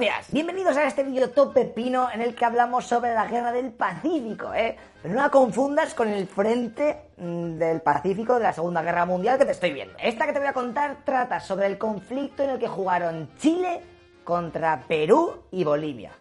días. 0.00 0.32
Bienvenidos 0.32 0.78
a 0.78 0.86
este 0.86 1.02
vídeo 1.02 1.28
top 1.28 1.52
pepino 1.52 2.10
en 2.10 2.22
el 2.22 2.34
que 2.34 2.46
hablamos 2.46 2.86
sobre 2.86 3.12
la 3.12 3.26
guerra 3.26 3.52
del 3.52 3.70
Pacífico, 3.70 4.54
¿eh? 4.54 4.74
Pero 5.02 5.14
no 5.14 5.20
la 5.20 5.28
confundas 5.28 5.92
con 5.92 6.08
el 6.08 6.26
frente 6.26 7.02
mm, 7.18 7.58
del 7.58 7.82
Pacífico 7.82 8.36
de 8.36 8.44
la 8.44 8.54
Segunda 8.54 8.80
Guerra 8.80 9.04
Mundial 9.04 9.36
que 9.36 9.44
te 9.44 9.52
estoy 9.52 9.74
viendo. 9.74 9.94
Esta 9.98 10.24
que 10.26 10.32
te 10.32 10.38
voy 10.38 10.48
a 10.48 10.54
contar 10.54 11.04
trata 11.04 11.38
sobre 11.38 11.66
el 11.66 11.76
conflicto 11.76 12.42
en 12.42 12.50
el 12.50 12.58
que 12.58 12.66
jugaron 12.66 13.28
Chile 13.36 13.82
contra 14.24 14.84
Perú 14.88 15.42
y 15.50 15.64
Bolivia. 15.64 16.12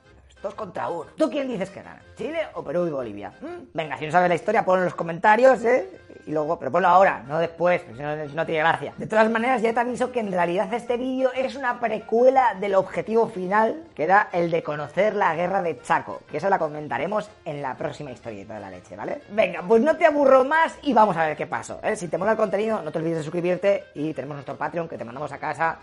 Dos 0.42 0.56
contra 0.56 0.88
uno. 0.88 1.10
¿Tú 1.18 1.30
quién 1.30 1.50
dices 1.50 1.70
que 1.70 1.82
gana? 1.82 2.02
¿Chile 2.16 2.40
o 2.54 2.64
Perú 2.64 2.88
y 2.88 2.92
Bolivia? 2.92 3.34
¿Mm? 3.42 3.72
Venga, 3.74 3.98
si 3.98 4.06
no 4.06 4.12
sabes 4.12 4.30
la 4.30 4.36
historia, 4.36 4.64
ponlo 4.64 4.82
en 4.82 4.86
los 4.86 4.96
comentarios, 4.96 5.64
¿eh? 5.66 5.90
Y 6.26 6.32
luego, 6.32 6.58
pero 6.58 6.72
ponlo 6.72 6.88
ahora, 6.88 7.24
no 7.28 7.40
después, 7.40 7.82
si 7.96 8.36
no, 8.36 8.46
tiene 8.46 8.60
gracia. 8.60 8.94
De 8.98 9.08
todas 9.08 9.30
maneras, 9.30 9.62
ya 9.62 9.74
te 9.74 9.80
aviso 9.80 10.12
que 10.12 10.20
en 10.20 10.32
realidad 10.32 10.72
este 10.74 10.96
vídeo 10.96 11.32
es 11.34 11.56
una 11.56 11.80
precuela 11.80 12.56
del 12.60 12.76
objetivo 12.76 13.28
final, 13.28 13.84
que 13.96 14.04
era 14.04 14.30
el 14.32 14.52
de 14.52 14.62
conocer 14.62 15.16
la 15.16 15.34
guerra 15.36 15.62
de 15.62 15.82
Chaco, 15.82 16.22
que 16.30 16.38
eso 16.38 16.50
la 16.50 16.60
comentaremos 16.60 17.30
en 17.46 17.62
la 17.62 17.76
próxima 17.76 18.12
historieta 18.12 18.54
de 18.54 18.60
la 18.60 18.70
leche, 18.70 18.96
¿vale? 18.96 19.22
Venga, 19.32 19.64
pues 19.68 19.82
no 19.82 19.98
te 19.98 20.06
aburro 20.06 20.46
más 20.46 20.78
y 20.84 20.94
vamos 20.94 21.18
a 21.18 21.26
ver 21.26 21.36
qué 21.36 21.48
pasó. 21.48 21.80
¿eh? 21.84 21.96
Si 21.96 22.08
te 22.08 22.18
mola 22.18 22.32
el 22.32 22.38
contenido, 22.38 22.82
no 22.82 22.92
te 22.92 23.00
olvides 23.00 23.18
de 23.18 23.24
suscribirte 23.24 23.86
y 23.96 24.14
tenemos 24.14 24.36
nuestro 24.36 24.56
Patreon 24.56 24.88
que 24.88 24.98
te 24.98 25.06
mandamos 25.06 25.32
a 25.32 25.38
casa, 25.38 25.80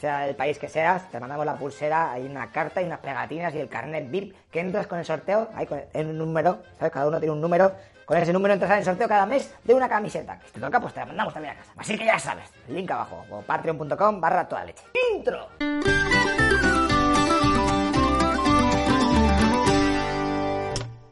sea 0.00 0.28
el 0.28 0.34
país 0.34 0.58
que 0.58 0.68
seas, 0.68 1.08
te 1.10 1.20
mandamos 1.20 1.46
la 1.46 1.54
pulsera, 1.54 2.12
hay 2.12 2.26
una 2.26 2.50
carta 2.50 2.82
y 2.82 2.86
unas 2.86 3.00
pegatinas 3.00 3.54
y 3.54 3.60
el 3.60 3.68
carnet 3.68 3.93
VIP 4.02 4.34
que 4.50 4.60
entras 4.60 4.86
con 4.86 4.98
el 4.98 5.04
sorteo, 5.04 5.48
hay 5.54 5.66
un 5.94 6.18
número, 6.18 6.62
¿sabes? 6.78 6.92
Cada 6.92 7.08
uno 7.08 7.18
tiene 7.18 7.32
un 7.32 7.40
número 7.40 7.72
con 8.04 8.18
ese 8.18 8.32
número 8.32 8.54
entras 8.54 8.70
en 8.72 8.78
el 8.78 8.84
sorteo 8.84 9.08
cada 9.08 9.24
mes 9.24 9.54
de 9.64 9.74
una 9.74 9.88
camiseta. 9.88 10.38
Si 10.44 10.52
te 10.52 10.60
toca, 10.60 10.80
pues 10.80 10.92
te 10.92 11.00
la 11.00 11.06
mandamos 11.06 11.32
también 11.32 11.54
a 11.54 11.58
casa. 11.58 11.72
Así 11.76 11.96
que 11.96 12.04
ya 12.04 12.18
sabes, 12.18 12.50
link 12.68 12.90
abajo, 12.90 13.24
o 13.30 13.40
patreon.com 13.40 14.20
barra 14.20 14.46
toda 14.46 14.64
leche. 14.64 14.84
¡Intro! 15.14 15.48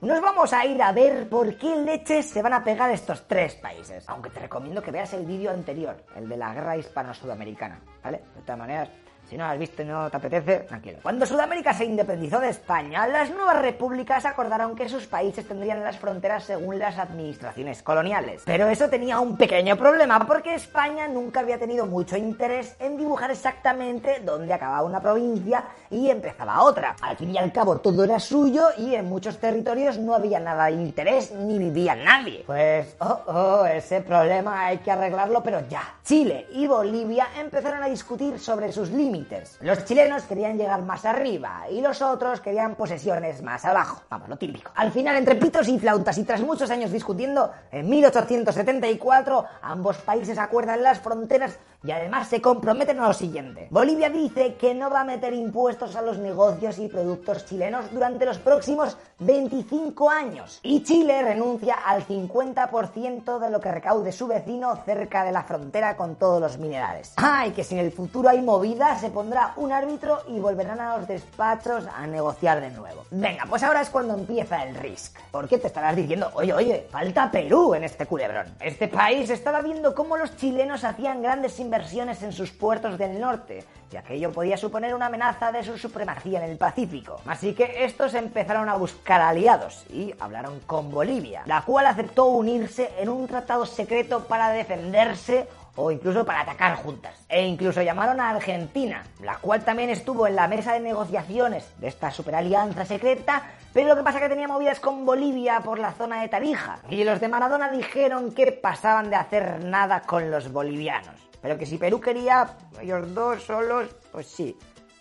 Nos 0.03 0.21
vamos 0.21 0.53
a 0.53 0.67
ir 0.67 0.83
a 0.83 0.91
ver 0.91 1.29
por 1.29 1.57
qué 1.57 1.77
leches 1.77 2.27
se 2.27 2.43
van 2.43 2.53
a 2.53 2.65
pegar 2.65 2.91
estos 2.91 3.27
tres 3.29 3.55
países. 3.55 4.07
Aunque 4.09 4.31
te 4.31 4.41
recomiendo 4.41 4.83
que 4.83 4.91
veas 4.91 5.15
el 5.15 5.25
vídeo 5.25 5.53
anterior, 5.53 5.97
el 6.17 6.29
de 6.29 6.37
la 6.37 6.53
guerra 6.53 6.77
hispano-sudamericana, 6.77 7.81
¿vale? 8.03 8.21
De 8.35 8.43
todas 8.43 8.59
maneras, 8.59 8.91
si 9.33 9.39
no 9.39 9.47
has 9.47 9.59
visto 9.59 9.81
y 9.81 9.87
no 9.87 10.11
te 10.11 10.19
apetece, 10.19 10.59
tranquilo. 10.59 10.99
Cuando 11.03 11.25
Sudamérica 11.25 11.73
se 11.73 11.87
independizó 11.87 12.39
de 12.39 12.51
España, 12.51 13.07
las 13.07 13.31
nuevas 13.31 13.63
repúblicas 13.63 14.27
acordaron 14.27 14.77
que 14.77 14.91
sus 14.91 15.07
países 15.07 15.49
tendrían 15.49 15.83
las 15.83 15.99
fronteras 15.99 16.45
según 16.45 16.79
las 16.79 16.99
administraciones 16.99 17.83
coloniales. 17.83 18.43
Pero 18.45 18.69
eso 18.69 18.91
tenía 18.91 19.21
un 19.21 19.39
pequeño 19.39 19.79
problema, 19.79 20.27
porque 20.27 20.55
España 20.55 21.09
nunca 21.09 21.41
había 21.41 21.59
tenido 21.59 21.87
mucho 21.87 22.19
interés 22.19 22.77
en 22.79 22.99
dibujar 22.99 23.31
exactamente 23.31 24.21
dónde 24.23 24.53
acababa 24.53 24.83
una 24.83 25.01
provincia 25.01 25.65
y 25.89 26.11
empezaba 26.11 26.63
otra. 26.63 26.95
Al 27.01 27.17
fin 27.17 27.31
y 27.31 27.39
al 27.39 27.53
cabo 27.53 27.79
todo 27.79 28.05
era 28.05 28.21
suyo 28.21 28.67
y 28.77 28.95
en 28.95 29.07
muchos 29.07 29.39
territorios 29.39 29.97
no 29.97 30.15
había 30.15 30.41
nada 30.41 30.67
de 30.67 30.73
interés 30.73 31.33
ni 31.33 31.59
vivía 31.59 31.95
nadie. 31.95 32.43
Pues, 32.45 32.97
oh, 32.99 33.21
oh, 33.29 33.65
ese 33.65 34.03
problema 34.03 34.67
hay 34.67 34.79
que 34.79 34.91
arreglarlo, 34.91 35.43
pero 35.43 35.67
ya. 35.71 35.95
Chile 36.05 36.49
y 36.53 36.67
Bolivia 36.67 37.29
empezaron 37.41 37.83
a 37.83 37.87
discutir 37.87 38.39
sobre 38.39 38.71
sus 38.71 38.91
límites 38.91 39.22
los 39.61 39.85
chilenos 39.85 40.23
querían 40.25 40.57
llegar 40.57 40.83
más 40.83 41.05
arriba 41.05 41.65
y 41.71 41.81
los 41.81 42.03
otros 42.03 42.41
querían 42.41 42.75
posesiones 42.75 43.43
más 43.43 43.65
abajo. 43.65 44.03
Vamos, 44.11 44.29
lo 44.29 44.37
típico. 44.37 44.71
Al 44.75 44.91
final, 44.91 45.17
entre 45.17 45.37
pitos 45.37 45.69
y 45.69 45.79
flautas 45.79 46.19
y 46.19 46.25
tras 46.25 46.41
muchos 46.41 46.71
años 46.71 46.91
discutiendo, 46.93 47.51
en 47.71 47.89
1874 47.89 49.45
ambos 49.63 49.99
países 49.99 50.39
acuerdan 50.39 50.83
las 50.83 51.01
fronteras 51.01 51.59
y 51.85 51.91
además 51.91 52.29
se 52.29 52.41
comprometen 52.41 53.01
a 53.01 53.09
lo 53.09 53.15
siguiente. 53.15 53.67
Bolivia 53.71 54.09
dice 54.09 54.55
que 54.55 54.75
no 54.75 54.89
va 54.89 55.01
a 55.01 55.05
meter 55.05 55.33
impuestos 55.33 55.97
a 55.97 56.03
los 56.03 56.19
negocios 56.19 56.79
y 56.79 56.89
productos 56.89 57.45
chilenos 57.47 57.91
durante 57.93 58.25
los 58.25 58.39
próximos 58.39 58.97
25 59.19 60.09
años. 60.09 60.61
Y 60.63 60.85
Chile 60.85 61.23
renuncia 61.23 61.75
al 61.75 62.07
50% 62.07 63.39
de 63.39 63.51
lo 63.51 63.61
que 63.61 63.73
recaude 63.73 64.13
su 64.13 64.27
vecino 64.27 64.77
cerca 64.85 65.25
de 65.25 65.33
la 65.33 65.43
frontera 65.43 65.97
con 65.97 66.17
todos 66.17 66.41
los 66.41 66.59
minerales. 66.59 67.15
¡Ay! 67.17 67.53
que 67.53 67.65
si 67.65 67.75
en 67.75 67.85
el 67.85 67.93
futuro 67.93 68.29
hay 68.29 68.41
movidas, 68.41 69.02
se 69.03 69.11
pondrá 69.11 69.53
un 69.57 69.73
árbitro 69.73 70.23
y 70.29 70.39
volverán 70.39 70.81
a 70.81 70.97
los 70.97 71.09
despachos 71.09 71.85
a 71.93 72.07
negociar 72.07 72.61
de 72.61 72.71
nuevo. 72.71 73.05
Venga, 73.11 73.45
pues 73.49 73.63
ahora 73.65 73.81
es 73.81 73.91
cuando 73.91 74.15
empieza 74.15 74.63
el 74.63 74.77
risk. 74.77 75.19
¿Por 75.33 75.49
qué 75.49 75.59
te 75.59 75.67
estarás 75.67 75.97
diciendo, 75.97 76.31
oye, 76.35 76.53
oye, 76.55 76.87
falta 76.89 77.29
Perú 77.31 77.75
en 77.75 77.83
este 77.83 78.07
culebrón? 78.07 78.47
Este 78.61 78.87
país 78.87 79.29
estaba 79.29 79.61
viendo 79.61 79.93
cómo 79.95 80.17
los 80.17 80.37
chilenos 80.37 80.85
hacían 80.85 81.21
grandes 81.21 81.59
inversiones 81.59 82.23
en 82.23 82.33
sus 82.33 82.53
puertos 82.53 82.97
del 82.97 83.21
norte, 83.21 83.65
y 83.91 83.97
aquello 83.97 84.33
podía 84.33 84.57
suponer 84.57 84.95
una 84.95 85.07
amenaza 85.07 85.53
de 85.53 85.65
su 85.65 85.77
supremacía 85.77 86.43
en 86.43 86.51
el 86.51 86.57
Pacífico. 86.57 87.21
Así 87.27 87.55
que 87.55 87.85
estos 87.85 88.15
empezaron 88.15 88.69
a 88.69 88.77
buscar 88.77 89.21
aliados 89.21 89.85
y 89.91 90.15
hablaron 90.21 90.61
con 90.61 90.91
Bolivia, 90.91 91.43
la 91.45 91.63
cual 91.63 91.87
aceptó 91.87 92.27
unirse 92.27 92.93
en 92.99 93.09
un 93.09 93.27
tratado 93.27 93.67
secreto 93.67 94.25
para 94.25 94.51
defenderse 94.51 95.49
o 95.77 95.91
incluso 95.91 96.25
para 96.25 96.41
atacar 96.41 96.77
juntas. 96.77 97.15
E 97.29 97.47
incluso 97.47 97.83
llamaron 97.83 98.21
a 98.21 98.31
Argentina, 98.31 99.03
la 99.21 99.37
cual 99.37 99.65
también 99.65 99.91
estuvo 99.91 100.27
en 100.27 100.37
la 100.37 100.49
mesa 100.49 100.75
de 100.75 100.81
negociaciones 100.81 101.73
de 101.79 101.89
esta 101.89 102.11
superalianza 102.11 102.85
secreta, 102.85 103.43
pero 103.73 103.89
lo 103.89 103.97
que 103.97 104.03
pasa 104.03 104.19
es 104.19 104.25
que 104.25 104.29
tenía 104.29 104.49
movidas 104.49 104.81
con 104.81 105.07
Bolivia 105.07 105.61
por 105.61 105.79
la 105.79 105.93
zona 105.93 106.21
de 106.21 106.29
Tarija. 106.29 106.79
Y 106.91 107.05
los 107.05 107.21
de 107.21 107.29
Maradona 107.29 107.71
dijeron 107.71 108.33
que 108.33 108.53
pasaban 108.53 109.09
de 109.09 109.17
hacer 109.17 109.65
nada 109.65 110.03
con 110.03 110.31
los 110.31 110.53
bolivianos. 110.53 111.15
Pero 111.41 111.59
que 111.59 111.67
si 111.67 111.79
Perú 111.79 112.01
quería 112.01 112.57
ellos 112.81 113.15
dos 113.15 113.43
solos, 113.43 113.89
pues 114.13 114.27
sí. 114.27 114.57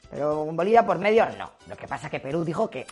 Pero 0.10 0.46
Bolivia 0.46 0.86
por 0.86 0.98
medio 0.98 1.26
no. 1.38 1.52
Lo 1.68 1.76
que 1.76 1.88
pasa 1.88 2.08
es 2.08 2.12
que 2.12 2.20
Perú 2.20 2.44
dijo 2.44 2.70
que 2.70 2.88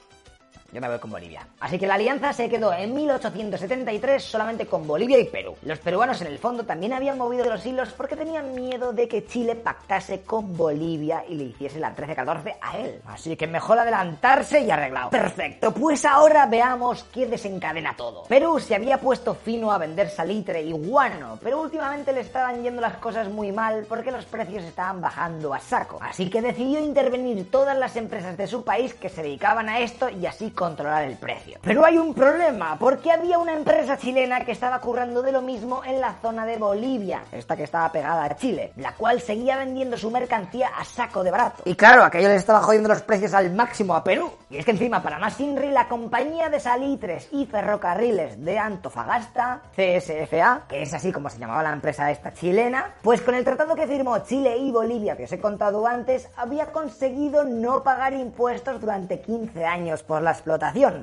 yo 0.72 0.82
me 0.82 0.88
voy 0.88 1.00
con 1.00 1.12
Bolivia. 1.12 1.48
Así 1.60 1.80
que 1.80 1.88
la 1.88 1.96
alianza 1.96 2.34
se 2.34 2.50
quedó 2.50 2.74
en 2.74 2.94
1873 2.94 4.24
solamente 4.24 4.66
con 4.66 4.88
Bolivia 4.88 5.20
y 5.20 5.26
Perú. 5.26 5.56
Los 5.64 5.80
peruanos 5.80 6.22
en 6.22 6.28
el 6.28 6.38
fondo 6.38 6.64
también 6.64 6.94
habían 6.94 7.18
movido 7.18 7.46
los 7.46 7.66
hilos 7.66 7.90
porque 7.94 8.16
tenían 8.16 8.54
miedo 8.54 8.94
de 8.94 9.08
que 9.08 9.26
Chile 9.26 9.56
pactase 9.56 10.22
con 10.22 10.56
Bolivia 10.56 11.24
y 11.28 11.36
le 11.36 11.44
hiciese 11.46 11.80
la 11.80 11.96
13-14 11.96 12.56
a 12.62 12.78
él. 12.78 13.02
Así 13.08 13.36
que 13.36 13.48
mejor 13.48 13.80
adelantarse 13.80 14.62
y 14.62 14.70
arreglado. 14.70 15.10
Perfecto, 15.10 15.74
pues 15.74 16.06
ahora 16.06 16.46
veamos 16.46 17.04
qué 17.06 17.26
desencadena 17.26 17.96
todo. 17.96 18.24
Perú 18.24 18.60
se 18.60 18.76
había 18.76 19.00
puesto 19.00 19.34
fino 19.34 19.72
a 19.72 19.78
vender 19.78 20.10
salitre 20.10 20.62
y 20.62 20.72
guano, 20.72 21.40
pero 21.42 21.62
últimamente 21.62 22.14
le 22.14 22.22
estaban 22.22 22.62
yendo 22.62 22.82
las 22.82 22.98
cosas 22.98 23.30
muy 23.30 23.52
mal 23.52 23.86
porque 23.88 24.12
los 24.12 24.26
precios 24.26 24.64
estaban 24.64 25.02
bajando 25.02 25.54
a 25.54 25.60
saco. 25.60 26.00
Así 26.02 26.30
que 26.30 26.42
decidió 26.42 26.80
intervenir 26.80 27.50
todas 27.50 27.78
las 27.78 27.96
empresas 27.96 28.38
de 28.38 28.48
su 28.48 28.64
país 28.64 28.94
que 28.94 29.10
se 29.10 29.24
dedicaban 29.24 29.70
a 29.70 29.80
esto 29.80 30.10
y 30.10 30.26
así 30.26 30.52
controlar 30.60 31.04
el 31.06 31.16
precio. 31.16 31.58
Pero 31.62 31.86
hay 31.86 31.98
un 31.98 32.14
problema, 32.14 32.78
porque 32.78 33.14
había 33.14 33.40
una 33.40 33.54
empresa 33.54 33.98
chilena 33.98 34.44
que 34.44 34.52
estaba 34.52 34.82
currando 34.82 35.22
de 35.22 35.32
lo 35.32 35.42
mismo 35.42 35.82
en 35.86 36.02
la 36.02 36.16
zona 36.22 36.46
de 36.46 36.58
Bolivia, 36.58 37.22
esta 37.32 37.56
que 37.56 37.64
estaba 37.64 37.90
pegada 37.94 38.26
a 38.26 38.36
Chile, 38.36 38.74
la 38.76 38.94
cual 38.94 39.22
seguía 39.22 39.56
vendiendo 39.56 39.98
su 39.98 40.12
mercancía 40.12 40.72
a 40.78 40.84
saco 40.84 41.24
de 41.24 41.32
barato. 41.32 41.64
Y 41.64 41.76
claro, 41.76 42.04
aquello 42.04 42.28
les 42.28 42.40
estaba 42.40 42.62
jodiendo 42.62 42.90
los 42.90 43.02
precios 43.04 43.34
al 43.34 43.54
máximo 43.54 43.96
a 43.96 44.04
Perú. 44.04 44.30
Y 44.50 44.58
es 44.58 44.66
que 44.66 44.72
encima, 44.72 45.02
para 45.02 45.18
más 45.18 45.40
Inri, 45.40 45.72
la 45.72 45.88
compañía 45.88 46.50
de 46.50 46.60
salitres 46.60 47.30
y 47.32 47.46
ferrocarriles 47.46 48.44
de 48.44 48.60
Antofagasta, 48.60 49.62
CSFA, 49.78 50.64
que 50.68 50.82
es 50.82 50.94
así 50.94 51.14
como 51.14 51.30
se 51.30 51.40
llamaba 51.40 51.64
la 51.64 51.72
empresa 51.72 52.12
esta 52.12 52.34
chilena, 52.34 52.96
pues 53.02 53.22
con 53.22 53.34
el 53.34 53.46
tratado 53.46 53.76
que 53.76 53.88
firmó 53.88 54.20
Chile 54.20 54.58
y 54.58 54.72
Bolivia, 54.72 55.16
que 55.16 55.24
os 55.24 55.32
he 55.32 55.40
contado 55.40 55.88
antes, 55.88 56.28
había 56.36 56.74
conseguido 56.74 57.46
no 57.46 57.82
pagar 57.82 58.12
impuestos 58.14 58.82
durante 58.82 59.22
15 59.22 59.64
años 59.64 60.04
por 60.04 60.22
las 60.22 60.42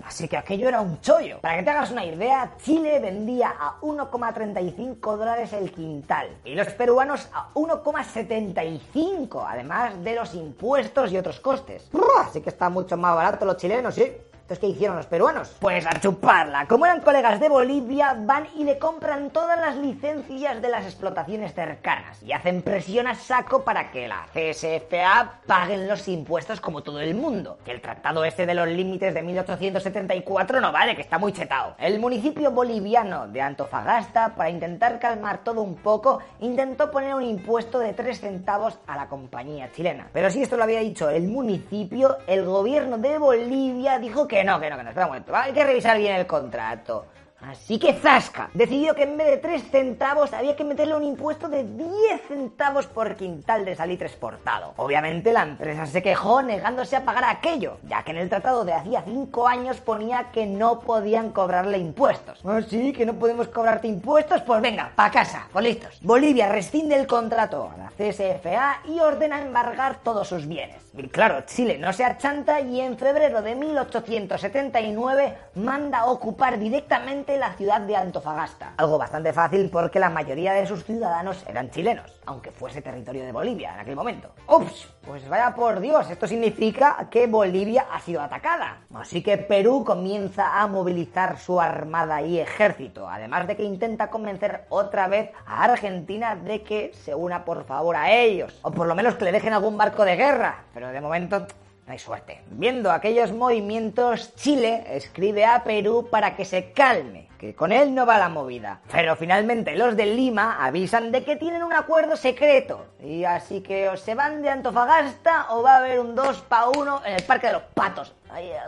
Así 0.06 0.28
que 0.28 0.36
aquello 0.36 0.68
era 0.68 0.80
un 0.80 1.00
chollo. 1.00 1.40
Para 1.40 1.56
que 1.58 1.62
te 1.62 1.70
hagas 1.70 1.90
una 1.90 2.04
idea, 2.04 2.52
Chile 2.62 2.98
vendía 2.98 3.54
a 3.58 3.80
1,35 3.80 5.16
dólares 5.16 5.52
el 5.52 5.70
quintal 5.72 6.28
y 6.44 6.54
los 6.54 6.68
peruanos 6.68 7.28
a 7.32 7.52
1,75, 7.54 9.44
además 9.46 10.02
de 10.02 10.14
los 10.14 10.34
impuestos 10.34 11.12
y 11.12 11.18
otros 11.18 11.40
costes. 11.40 11.88
Así 12.20 12.40
que 12.40 12.50
está 12.50 12.68
mucho 12.68 12.96
más 12.96 13.14
barato 13.14 13.44
los 13.44 13.56
chilenos, 13.56 13.94
sí. 13.94 14.12
Entonces, 14.46 14.60
¿qué 14.60 14.68
hicieron 14.68 14.96
los 14.96 15.06
peruanos? 15.06 15.56
Pues 15.58 15.84
a 15.86 15.98
chuparla. 15.98 16.66
Como 16.68 16.86
eran 16.86 17.00
colegas 17.00 17.40
de 17.40 17.48
Bolivia, 17.48 18.16
van 18.16 18.46
y 18.54 18.62
le 18.62 18.78
compran 18.78 19.30
todas 19.30 19.58
las 19.58 19.74
licencias 19.74 20.62
de 20.62 20.68
las 20.68 20.84
explotaciones 20.84 21.52
cercanas 21.52 22.22
y 22.22 22.30
hacen 22.30 22.62
presión 22.62 23.08
a 23.08 23.16
saco 23.16 23.64
para 23.64 23.90
que 23.90 24.06
la 24.06 24.28
CSFA 24.32 25.40
paguen 25.48 25.88
los 25.88 26.06
impuestos 26.06 26.60
como 26.60 26.84
todo 26.84 27.00
el 27.00 27.16
mundo. 27.16 27.58
Que 27.64 27.72
el 27.72 27.80
tratado 27.80 28.24
este 28.24 28.46
de 28.46 28.54
los 28.54 28.68
límites 28.68 29.14
de 29.14 29.22
1874 29.24 30.60
no 30.60 30.70
vale, 30.70 30.94
que 30.94 31.02
está 31.02 31.18
muy 31.18 31.32
chetado. 31.32 31.74
El 31.80 31.98
municipio 31.98 32.52
boliviano 32.52 33.26
de 33.26 33.42
Antofagasta, 33.42 34.36
para 34.36 34.50
intentar 34.50 35.00
calmar 35.00 35.38
todo 35.38 35.60
un 35.62 35.74
poco, 35.74 36.20
intentó 36.38 36.92
poner 36.92 37.16
un 37.16 37.24
impuesto 37.24 37.80
de 37.80 37.94
3 37.94 38.20
centavos 38.20 38.78
a 38.86 38.96
la 38.96 39.08
compañía 39.08 39.72
chilena. 39.72 40.06
Pero 40.12 40.30
si 40.30 40.42
esto 40.42 40.56
lo 40.56 40.62
había 40.62 40.78
dicho 40.78 41.10
el 41.10 41.26
municipio, 41.26 42.18
el 42.28 42.44
gobierno 42.44 42.96
de 42.98 43.18
Bolivia 43.18 43.98
dijo 43.98 44.28
que 44.28 44.35
que 44.36 44.44
no, 44.44 44.60
que 44.60 44.70
no, 44.70 44.76
que 44.76 44.82
no, 44.82 44.88
espera 44.90 45.06
un 45.06 45.12
momento. 45.12 45.34
Hay 45.34 45.52
que 45.52 45.64
revisar 45.64 45.96
bien 45.98 46.16
el 46.16 46.26
contrato. 46.26 47.06
Así 47.40 47.78
que 47.78 47.92
Zasca 47.92 48.50
decidió 48.54 48.94
que 48.94 49.02
en 49.02 49.16
vez 49.16 49.26
de 49.26 49.36
3 49.36 49.70
centavos 49.70 50.32
había 50.32 50.56
que 50.56 50.64
meterle 50.64 50.96
un 50.96 51.04
impuesto 51.04 51.48
de 51.48 51.64
10 51.64 52.28
centavos 52.28 52.86
por 52.86 53.14
quintal 53.14 53.64
de 53.64 53.76
salitre 53.76 54.06
exportado. 54.06 54.72
Obviamente 54.76 55.32
la 55.32 55.42
empresa 55.42 55.86
se 55.86 56.02
quejó 56.02 56.42
negándose 56.42 56.96
a 56.96 57.04
pagar 57.04 57.24
aquello, 57.24 57.78
ya 57.86 58.02
que 58.02 58.12
en 58.12 58.18
el 58.18 58.28
tratado 58.28 58.64
de 58.64 58.72
hacía 58.72 59.02
5 59.02 59.48
años 59.48 59.76
ponía 59.78 60.30
que 60.32 60.46
no 60.46 60.80
podían 60.80 61.30
cobrarle 61.30 61.78
impuestos. 61.78 62.40
¿Ah, 62.44 62.60
sí? 62.66 62.92
¿Que 62.92 63.04
no 63.04 63.14
podemos 63.14 63.48
cobrarte 63.48 63.86
impuestos? 63.86 64.40
Pues 64.42 64.62
venga, 64.62 64.92
pa' 64.94 65.10
casa, 65.10 65.46
pues 65.52 65.64
listos. 65.64 65.98
Bolivia 66.00 66.48
rescinde 66.48 66.96
el 66.96 67.06
contrato 67.06 67.70
a 67.70 67.76
la 67.76 67.90
CSFA 67.90 68.80
y 68.86 68.98
ordena 69.00 69.42
embargar 69.42 69.96
todos 70.02 70.28
sus 70.28 70.46
bienes. 70.46 70.82
Y 70.96 71.08
claro, 71.08 71.42
Chile 71.42 71.76
no 71.78 71.92
se 71.92 72.04
achanta 72.04 72.60
y 72.60 72.80
en 72.80 72.96
febrero 72.96 73.42
de 73.42 73.54
1879 73.54 75.36
manda 75.54 76.06
ocupar 76.06 76.58
directamente 76.58 77.25
la 77.28 77.52
ciudad 77.54 77.80
de 77.80 77.96
Antofagasta. 77.96 78.74
Algo 78.76 78.98
bastante 78.98 79.32
fácil 79.32 79.68
porque 79.70 79.98
la 79.98 80.10
mayoría 80.10 80.52
de 80.52 80.66
sus 80.66 80.84
ciudadanos 80.84 81.44
eran 81.48 81.70
chilenos, 81.70 82.20
aunque 82.26 82.52
fuese 82.52 82.82
territorio 82.82 83.24
de 83.24 83.32
Bolivia 83.32 83.74
en 83.74 83.80
aquel 83.80 83.96
momento. 83.96 84.30
¡Ups! 84.46 84.88
Pues 85.04 85.28
vaya 85.28 85.54
por 85.54 85.80
Dios, 85.80 86.10
esto 86.10 86.26
significa 86.26 87.08
que 87.10 87.26
Bolivia 87.26 87.86
ha 87.92 88.00
sido 88.00 88.20
atacada. 88.20 88.78
Así 88.94 89.22
que 89.22 89.38
Perú 89.38 89.84
comienza 89.84 90.60
a 90.60 90.66
movilizar 90.66 91.38
su 91.38 91.60
armada 91.60 92.22
y 92.22 92.38
ejército, 92.38 93.08
además 93.08 93.46
de 93.46 93.56
que 93.56 93.64
intenta 93.64 94.10
convencer 94.10 94.64
otra 94.68 95.08
vez 95.08 95.30
a 95.46 95.64
Argentina 95.64 96.36
de 96.36 96.62
que 96.62 96.92
se 96.94 97.14
una 97.14 97.44
por 97.44 97.64
favor 97.64 97.96
a 97.96 98.12
ellos, 98.12 98.58
o 98.62 98.70
por 98.70 98.86
lo 98.86 98.94
menos 98.94 99.14
que 99.16 99.24
le 99.24 99.32
dejen 99.32 99.52
algún 99.52 99.76
barco 99.76 100.04
de 100.04 100.16
guerra. 100.16 100.64
Pero 100.74 100.88
de 100.88 101.00
momento 101.00 101.46
no 101.86 101.92
hay 101.92 101.98
suerte. 102.00 102.42
Viendo 102.50 102.90
aquellos 102.90 103.32
movimientos, 103.32 104.34
Chile 104.34 104.84
escribe 104.88 105.44
a 105.44 105.62
Perú 105.62 106.08
para 106.10 106.34
que 106.34 106.44
se 106.44 106.72
calme, 106.72 107.28
que 107.38 107.54
con 107.54 107.70
él 107.70 107.94
no 107.94 108.04
va 108.04 108.18
la 108.18 108.28
movida. 108.28 108.80
Pero 108.90 109.14
finalmente 109.14 109.76
los 109.76 109.96
de 109.96 110.06
Lima 110.06 110.64
avisan 110.64 111.12
de 111.12 111.22
que 111.22 111.36
tienen 111.36 111.62
un 111.62 111.72
acuerdo 111.72 112.16
secreto. 112.16 112.86
Y 113.00 113.24
así 113.24 113.60
que 113.60 113.88
o 113.88 113.96
se 113.96 114.16
van 114.16 114.42
de 114.42 114.50
Antofagasta 114.50 115.46
o 115.50 115.62
va 115.62 115.74
a 115.74 115.78
haber 115.78 116.00
un 116.00 116.16
2 116.16 116.42
para 116.42 116.68
1 116.70 117.02
en 117.06 117.14
el 117.14 117.22
Parque 117.22 117.46
de 117.46 117.52
los 117.52 117.62
Patos. 117.62 118.12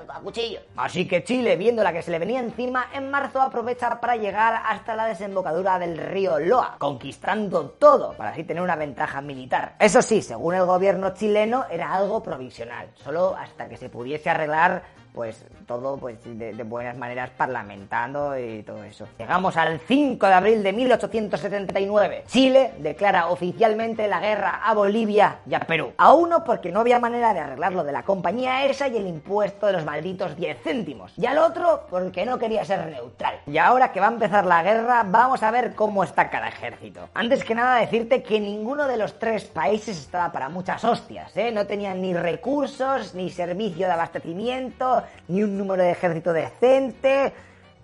A 0.09 0.20
cuchillo. 0.20 0.61
Así 0.76 1.06
que 1.06 1.23
Chile, 1.25 1.56
viendo 1.56 1.82
la 1.82 1.93
que 1.93 2.00
se 2.00 2.11
le 2.11 2.19
venía 2.19 2.41
encima, 2.41 2.87
en 2.94 3.11
marzo 3.11 3.43
aprovecha 3.43 4.00
para 4.00 4.17
llegar 4.17 4.62
hasta 4.65 4.97
la 4.97 5.05
desembocadura 5.05 5.79
del 5.79 5.99
río 5.99 6.38
Loa, 6.38 6.76
conquistando 6.79 7.69
todo 7.70 8.15
para 8.15 8.31
así 8.31 8.44
tener 8.44 8.62
una 8.62 8.76
ventaja 8.76 9.20
militar. 9.20 9.76
Eso 9.79 10.00
sí, 10.00 10.23
según 10.23 10.55
el 10.55 10.65
gobierno 10.65 11.12
chileno, 11.12 11.67
era 11.70 11.93
algo 11.93 12.23
provisional, 12.23 12.88
solo 12.94 13.37
hasta 13.37 13.69
que 13.69 13.76
se 13.76 13.91
pudiese 13.91 14.31
arreglar 14.31 14.85
pues 15.12 15.44
todo 15.66 15.96
pues 15.96 16.19
de, 16.25 16.52
buenas 16.62 16.96
maneras 16.96 17.31
parlamentando 17.37 18.38
y 18.38 18.62
todo 18.62 18.84
eso. 18.84 19.06
Llegamos 19.19 19.56
al 19.56 19.81
5 19.81 20.26
de 20.26 20.32
abril 20.32 20.62
de 20.62 20.72
1879. 20.72 22.25
Chile 22.26 22.72
declara 22.78 23.28
oficialmente 23.28 24.08
la 24.08 24.20
guerra 24.20 24.60
a 24.64 24.75
Bolivia 24.75 25.38
y 25.49 25.55
a 25.55 25.60
Perú. 25.60 25.93
A 25.96 26.14
uno 26.14 26.44
porque 26.44 26.72
no 26.72 26.81
había 26.81 26.99
manera 26.99 27.34
de 27.34 27.40
arreglarlo 27.40 27.84
de 27.84 27.93
la 27.93 28.02
compañía 28.02 28.64
esa 28.64 28.88
y 28.88 28.96
el 28.96 29.06
impuesto 29.06 29.66
de 29.66 29.75
los 29.75 29.84
malditos 29.84 30.37
10 30.37 30.62
céntimos. 30.62 31.12
Y 31.16 31.26
al 31.26 31.38
otro 31.38 31.87
porque 31.90 32.25
no 32.25 32.38
quería 32.38 32.64
ser 32.64 32.87
neutral. 32.87 33.40
Y 33.46 33.58
ahora 33.58 33.93
que 33.93 34.00
va 34.00 34.08
a 34.08 34.12
empezar 34.12 34.46
la 34.46 34.62
guerra, 34.62 35.05
vamos 35.06 35.43
a 35.43 35.50
ver 35.50 35.75
cómo 35.75 36.05
está 36.05 36.31
cada 36.31 36.49
ejército. 36.49 37.08
Antes 37.14 37.44
que 37.44 37.55
nada 37.55 37.76
decirte 37.76 38.22
que 38.22 38.40
ninguno 38.40 38.87
de 38.87 38.96
los 38.96 39.19
tres 39.19 39.44
países 39.44 39.99
estaba 39.99 40.32
para 40.32 40.49
muchas 40.49 40.84
hostias, 40.84 41.37
¿eh? 41.37 41.50
No 41.52 41.66
tenían 41.66 42.00
ni 42.00 42.14
recursos, 42.14 43.14
ni 43.14 43.31
servicio 43.31 43.87
de 43.87 43.93
abastecimiento, 43.93 44.98
ni 45.29 45.43
un 45.43 45.56
número 45.56 45.83
de 45.83 45.91
ejército 45.91 46.33
decente. 46.33 47.33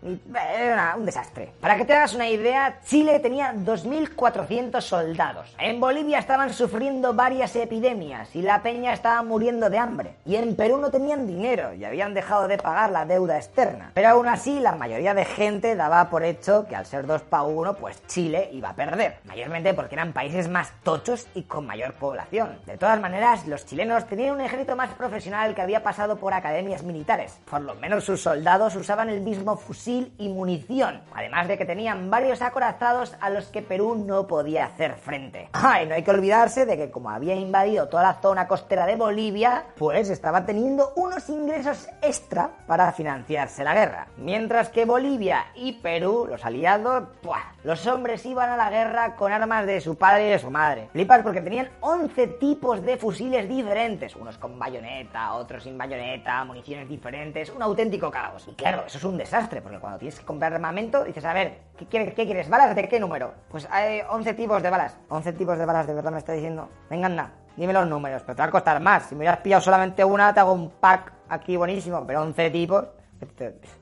Era 0.05 0.95
un 0.97 1.07
desastre. 1.07 1.53
Para 1.61 1.77
que 1.77 1.87
te 1.87 1.95
hagas 1.95 2.15
una 2.15 2.29
idea, 2.29 2.81
Chile 2.85 3.21
tenía 3.21 3.55
2.400 3.55 4.81
soldados. 4.83 5.55
En 5.59 5.81
Bolivia 5.81 6.19
estaban 6.19 6.53
sufriendo 6.53 7.15
varias 7.15 7.57
epidemias 7.57 8.37
y 8.37 8.43
la 8.43 8.63
peña 8.63 8.93
estaba 8.93 9.23
muriendo 9.23 9.71
de 9.71 9.79
hambre. 9.79 10.17
Y 10.27 10.37
en 10.37 10.57
Perú 10.57 10.77
no 10.77 10.91
tenían 10.91 11.27
dinero 11.27 11.73
y 11.73 11.85
habían 11.85 12.13
dejado 12.13 12.49
de 12.49 12.59
pagar 12.59 12.91
la 12.91 13.07
deuda 13.07 13.39
externa. 13.39 13.93
Pero 13.95 14.11
aún 14.11 14.29
así, 14.29 14.61
la 14.61 14.73
mayoría 14.73 15.15
de 15.15 15.25
gente 15.25 15.75
daba 15.75 16.11
por 16.11 16.23
hecho 16.23 16.67
que 16.69 16.77
al 16.77 16.85
ser 16.85 17.07
2 17.07 17.23
para 17.23 17.45
1, 17.45 17.75
pues 17.77 18.07
Chile 18.07 18.51
iba 18.53 18.71
a 18.71 18.77
perder. 18.77 19.17
Mayormente 19.25 19.73
porque 19.73 19.95
eran 19.95 20.13
países 20.13 20.49
más 20.49 20.73
tochos 20.83 21.27
y 21.35 21.45
con 21.45 21.67
mayor 21.67 21.95
población. 21.95 22.59
De 22.67 22.77
todas 22.77 23.01
maneras, 23.01 23.47
los 23.47 23.65
chilenos 23.65 24.07
tenían 24.07 24.35
un 24.35 24.43
ejército 24.43 24.77
más 24.77 24.91
profesional 24.91 25.55
que 25.55 25.63
había 25.63 25.83
pasado 25.83 26.17
por 26.17 26.35
academias 26.35 26.83
militares. 26.83 27.39
Por 27.51 27.63
lo 27.63 27.75
menos 27.77 28.05
sus 28.05 28.21
soldados 28.21 28.77
usaban 28.77 29.09
el 29.09 29.23
mismo 29.23 29.57
fusil 29.57 29.94
y 30.19 30.29
munición, 30.29 31.03
además 31.15 31.49
de 31.49 31.59
que 31.59 31.65
tenían 31.65 32.11
varios 32.11 32.43
acorazados 32.43 33.17
a 33.21 33.31
los 33.31 33.47
que 33.47 33.63
Perú 33.63 33.95
no 33.95 34.27
podía 34.27 34.67
hacer 34.67 34.95
frente. 34.95 35.49
Ay, 35.53 35.87
no 35.87 35.95
hay 35.95 36.03
que 36.03 36.11
olvidarse 36.11 36.67
de 36.67 36.77
que 36.77 36.91
como 36.91 37.11
había 37.11 37.35
invadido 37.35 37.89
toda 37.89 38.03
la 38.03 38.15
zona 38.15 38.49
costera 38.49 38.87
de 38.87 38.97
Bolivia, 38.97 39.65
pues 39.77 40.11
estaba 40.11 40.45
teniendo 40.45 40.93
unos 40.97 41.29
ingresos 41.29 41.89
extra 42.03 42.51
para 42.67 42.93
financiarse 42.93 43.65
la 43.65 43.75
guerra. 43.75 44.09
Mientras 44.17 44.69
que 44.69 44.85
Bolivia 44.85 45.47
y 45.55 45.73
Perú, 45.75 46.27
los 46.29 46.45
aliados, 46.45 47.05
los 47.63 47.87
hombres 47.87 48.25
iban 48.27 48.51
a 48.51 48.57
la 48.57 48.71
guerra 48.71 49.17
con 49.17 49.33
armas 49.33 49.67
de 49.67 49.81
su 49.81 49.97
padre 49.97 50.29
y 50.29 50.31
de 50.31 50.39
su 50.39 50.51
madre. 50.51 50.89
Flipas 50.93 51.23
porque 51.23 51.41
tenían 51.41 51.71
11 51.81 52.27
tipos 52.27 52.83
de 52.83 52.97
fusiles 52.97 53.49
diferentes, 53.49 54.17
unos 54.17 54.39
con 54.39 54.59
bayoneta, 54.59 55.35
otros 55.35 55.63
sin 55.63 55.79
bayoneta, 55.79 56.45
municiones 56.45 56.89
diferentes, 56.89 57.51
un 57.51 57.63
auténtico 57.63 58.11
caos. 58.11 58.47
Y 58.49 58.55
claro, 58.55 58.85
eso 58.87 58.99
es 58.99 59.05
un 59.05 59.17
desastre, 59.17 59.61
porque 59.61 59.79
cuando 59.85 59.99
tienes 59.99 60.19
que 60.19 60.25
comprar 60.25 60.55
armamento, 60.55 61.05
dices, 61.05 61.23
a 61.27 61.35
ver, 61.35 61.59
¿qué 61.77 61.85
quieres? 61.85 62.15
¿Qué 62.15 62.25
quieres? 62.25 62.49
¿Balas 62.49 62.75
de 62.75 62.89
qué 62.89 62.99
número? 62.99 63.35
Pues 63.51 63.69
hay 63.71 64.01
11 64.09 64.33
tipos 64.33 64.63
de 64.63 64.71
balas. 64.71 64.97
11 65.11 65.35
tipos 65.35 65.59
de 65.59 65.67
balas, 65.67 65.87
de 65.87 65.93
verdad 65.93 66.11
me 66.11 66.19
está 66.19 66.33
diciendo. 66.33 66.71
Venga, 66.89 67.05
anda, 67.05 67.33
dime 67.55 67.75
los 67.75 67.87
números, 67.87 68.23
pero 68.23 68.35
te 68.35 68.41
va 68.41 68.49
a 68.49 68.51
costar 68.51 68.81
más. 68.81 69.03
Si 69.03 69.15
me 69.15 69.19
hubieras 69.19 69.41
pillado 69.41 69.61
solamente 69.61 70.03
una, 70.03 70.33
te 70.33 70.41
hago 70.41 70.55
un 70.55 70.71
pack 70.71 71.13
aquí 71.29 71.59
buenísimo, 71.59 72.03
pero 72.07 72.23
11 72.23 72.51
tipos. 72.51 72.87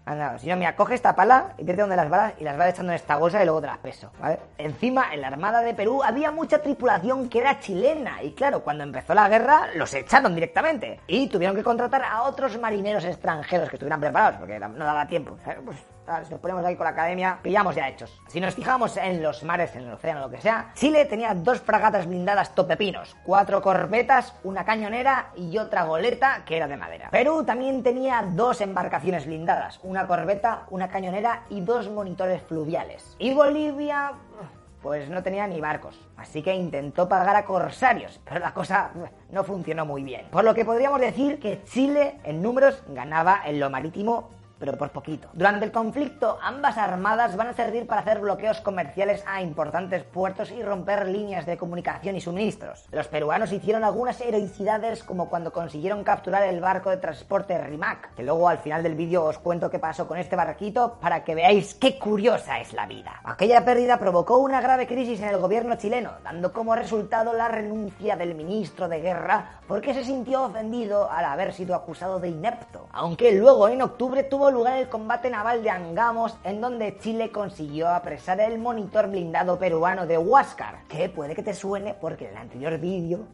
Anda, 0.05 0.39
si 0.39 0.49
no, 0.49 0.57
mira, 0.57 0.77
coge 0.77 0.95
esta 0.95 1.17
pala 1.17 1.55
y 1.59 1.65
vete 1.65 1.81
donde 1.81 1.97
las 1.97 2.09
balas 2.09 2.35
y 2.39 2.45
las 2.45 2.57
vas 2.57 2.71
echando 2.71 2.93
en 2.93 2.97
esta 2.97 3.17
bolsa 3.17 3.43
y 3.43 3.45
luego 3.45 3.61
te 3.61 3.67
las 3.67 3.79
peso, 3.79 4.13
¿vale? 4.21 4.39
Encima, 4.57 5.13
en 5.13 5.21
la 5.21 5.29
Armada 5.29 5.63
de 5.63 5.75
Perú 5.75 6.01
había 6.05 6.31
mucha 6.31 6.63
tripulación 6.63 7.29
que 7.29 7.41
era 7.41 7.59
chilena 7.59 8.23
y 8.23 8.33
claro, 8.33 8.63
cuando 8.63 8.85
empezó 8.85 9.15
la 9.15 9.29
guerra 9.29 9.69
los 9.75 9.93
echaron 9.95 10.35
directamente 10.35 11.01
y 11.09 11.27
tuvieron 11.27 11.57
que 11.57 11.65
contratar 11.65 12.05
a 12.05 12.23
otros 12.23 12.57
marineros 12.61 13.05
extranjeros 13.05 13.69
que 13.69 13.77
estuvieran 13.77 14.01
preparados 14.01 14.37
porque 14.39 14.61
no 14.61 14.85
daba 14.85 15.09
tiempo. 15.09 15.37
Pues, 15.65 15.79
si 16.25 16.31
nos 16.31 16.41
ponemos 16.41 16.65
ahí 16.65 16.77
con 16.77 16.85
la 16.85 16.91
academia, 16.91 17.39
pillamos 17.43 17.75
ya 17.75 17.89
hechos. 17.89 18.21
Si 18.29 18.41
nos 18.41 18.55
fijamos 18.55 18.97
en 18.97 19.23
los 19.23 19.43
mares, 19.45 19.75
en 19.77 19.85
el 19.85 19.93
océano, 19.93 20.21
lo 20.21 20.31
que 20.31 20.41
sea, 20.41 20.73
Chile 20.75 21.05
tenía 21.05 21.35
dos 21.35 21.61
fragatas 21.61 22.07
blindadas 22.07 22.55
topepinos, 22.55 23.17
cuatro 23.25 23.63
corbetas, 23.63 24.35
una 24.45 24.65
cañonera 24.65 25.29
y 25.37 25.59
otra 25.59 25.85
goleta 25.85 26.43
que 26.45 26.57
era 26.57 26.69
de 26.69 26.77
madera. 26.77 27.09
Perú 27.11 27.45
también 27.45 27.83
tenía 27.83 28.25
dos 28.29 28.61
embarcaciones 28.61 29.27
blindadas, 29.27 29.81
una 29.83 30.07
corbeta, 30.07 30.67
una 30.71 30.89
cañonera 30.89 31.45
y 31.49 31.61
dos 31.61 31.89
monitores 31.89 32.43
fluviales. 32.43 33.17
Y 33.19 33.33
Bolivia 33.35 34.13
pues 34.83 35.09
no 35.09 35.23
tenía 35.23 35.47
ni 35.47 35.61
barcos, 35.61 35.97
así 36.17 36.43
que 36.43 36.53
intentó 36.55 37.09
pagar 37.09 37.37
a 37.37 37.45
corsarios, 37.45 38.21
pero 38.25 38.41
la 38.41 38.53
cosa 38.53 38.91
no 39.31 39.45
funcionó 39.45 39.87
muy 39.87 40.03
bien. 40.03 40.27
Por 40.33 40.43
lo 40.43 40.55
que 40.55 40.65
podríamos 40.65 41.01
decir 41.01 41.39
que 41.39 41.63
Chile 41.63 42.19
en 42.25 42.43
números 42.43 42.83
ganaba 42.89 43.43
en 43.47 43.61
lo 43.61 43.71
marítimo 43.71 44.31
pero 44.63 44.79
por 44.79 44.91
poquito. 44.91 45.29
Durante 45.33 45.65
el 45.65 45.73
conflicto, 45.73 46.39
ambas 46.41 46.79
armadas 46.79 47.35
van 47.35 47.49
a 47.49 47.53
servir 47.53 47.85
para 47.85 48.03
hacer 48.03 48.21
bloqueos 48.21 48.61
comerciales 48.61 49.25
a 49.27 49.43
importantes 49.43 50.05
puertos 50.05 50.53
y 50.53 50.63
romper 50.63 51.09
líneas 51.09 51.47
de 51.47 51.57
comunicación 51.57 52.15
y 52.15 52.21
suministros. 52.21 52.87
Los 52.93 53.09
peruanos 53.09 53.51
hicieron 53.51 53.83
algunas 53.83 54.21
heroicidades 54.21 55.03
como 55.03 55.29
cuando 55.29 55.53
consiguieron 55.53 56.05
capturar 56.05 56.45
el 56.45 56.61
barco 56.61 56.91
de 56.91 56.99
transporte 56.99 57.59
Rimac, 57.59 58.15
que 58.15 58.23
luego 58.23 58.49
al 58.49 58.59
final 58.59 58.85
del 58.85 58.95
vídeo 58.95 59.25
os 59.25 59.39
cuento 59.39 59.69
qué 59.69 59.81
pasó 59.81 60.07
con 60.07 60.17
este 60.17 60.37
barquito 60.37 60.97
para 61.01 61.25
que 61.25 61.35
veáis 61.35 61.75
qué 61.75 61.99
curiosa 61.99 62.61
es 62.61 62.73
la 62.73 62.87
vida. 62.87 63.21
Aquella 63.25 63.65
pérdida 63.65 63.99
provocó 63.99 64.39
una 64.39 64.61
grave 64.61 64.87
crisis 64.87 65.21
en 65.23 65.31
el 65.31 65.39
gobierno 65.39 65.75
chileno, 65.75 66.13
dando 66.23 66.53
como 66.53 66.77
resultado 66.77 67.33
la 67.33 67.49
renuncia 67.49 68.15
del 68.15 68.37
ministro 68.37 68.89
de 68.89 69.01
guerra 69.01 69.59
porque 69.67 69.93
se 69.93 70.05
sintió 70.05 70.45
ofendido 70.45 71.11
al 71.11 71.25
haber 71.25 71.53
sido 71.53 71.75
acusado 71.75 72.21
de 72.21 72.29
inepto, 72.29 72.87
aunque 72.93 73.33
luego 73.33 73.67
en 73.69 73.83
octubre 73.83 74.23
tuvo 74.23 74.52
lugar 74.53 74.79
el 74.79 74.89
combate 74.89 75.31
naval 75.31 75.63
de 75.63 75.71
Angamos, 75.71 76.37
en 76.45 76.61
donde 76.61 76.99
Chile 76.99 77.31
consiguió 77.31 77.89
apresar 77.89 78.41
el 78.41 78.59
monitor 78.59 79.09
blindado 79.09 79.59
peruano 79.59 80.07
de 80.07 80.19
Huáscar, 80.19 80.85
que 80.89 81.09
puede 81.09 81.35
que 81.35 81.43
te 81.43 81.55
suene 81.55 81.95
porque 81.95 82.27
en 82.27 82.33
el 82.33 82.37
anterior 82.37 82.79
vídeo 82.79 83.27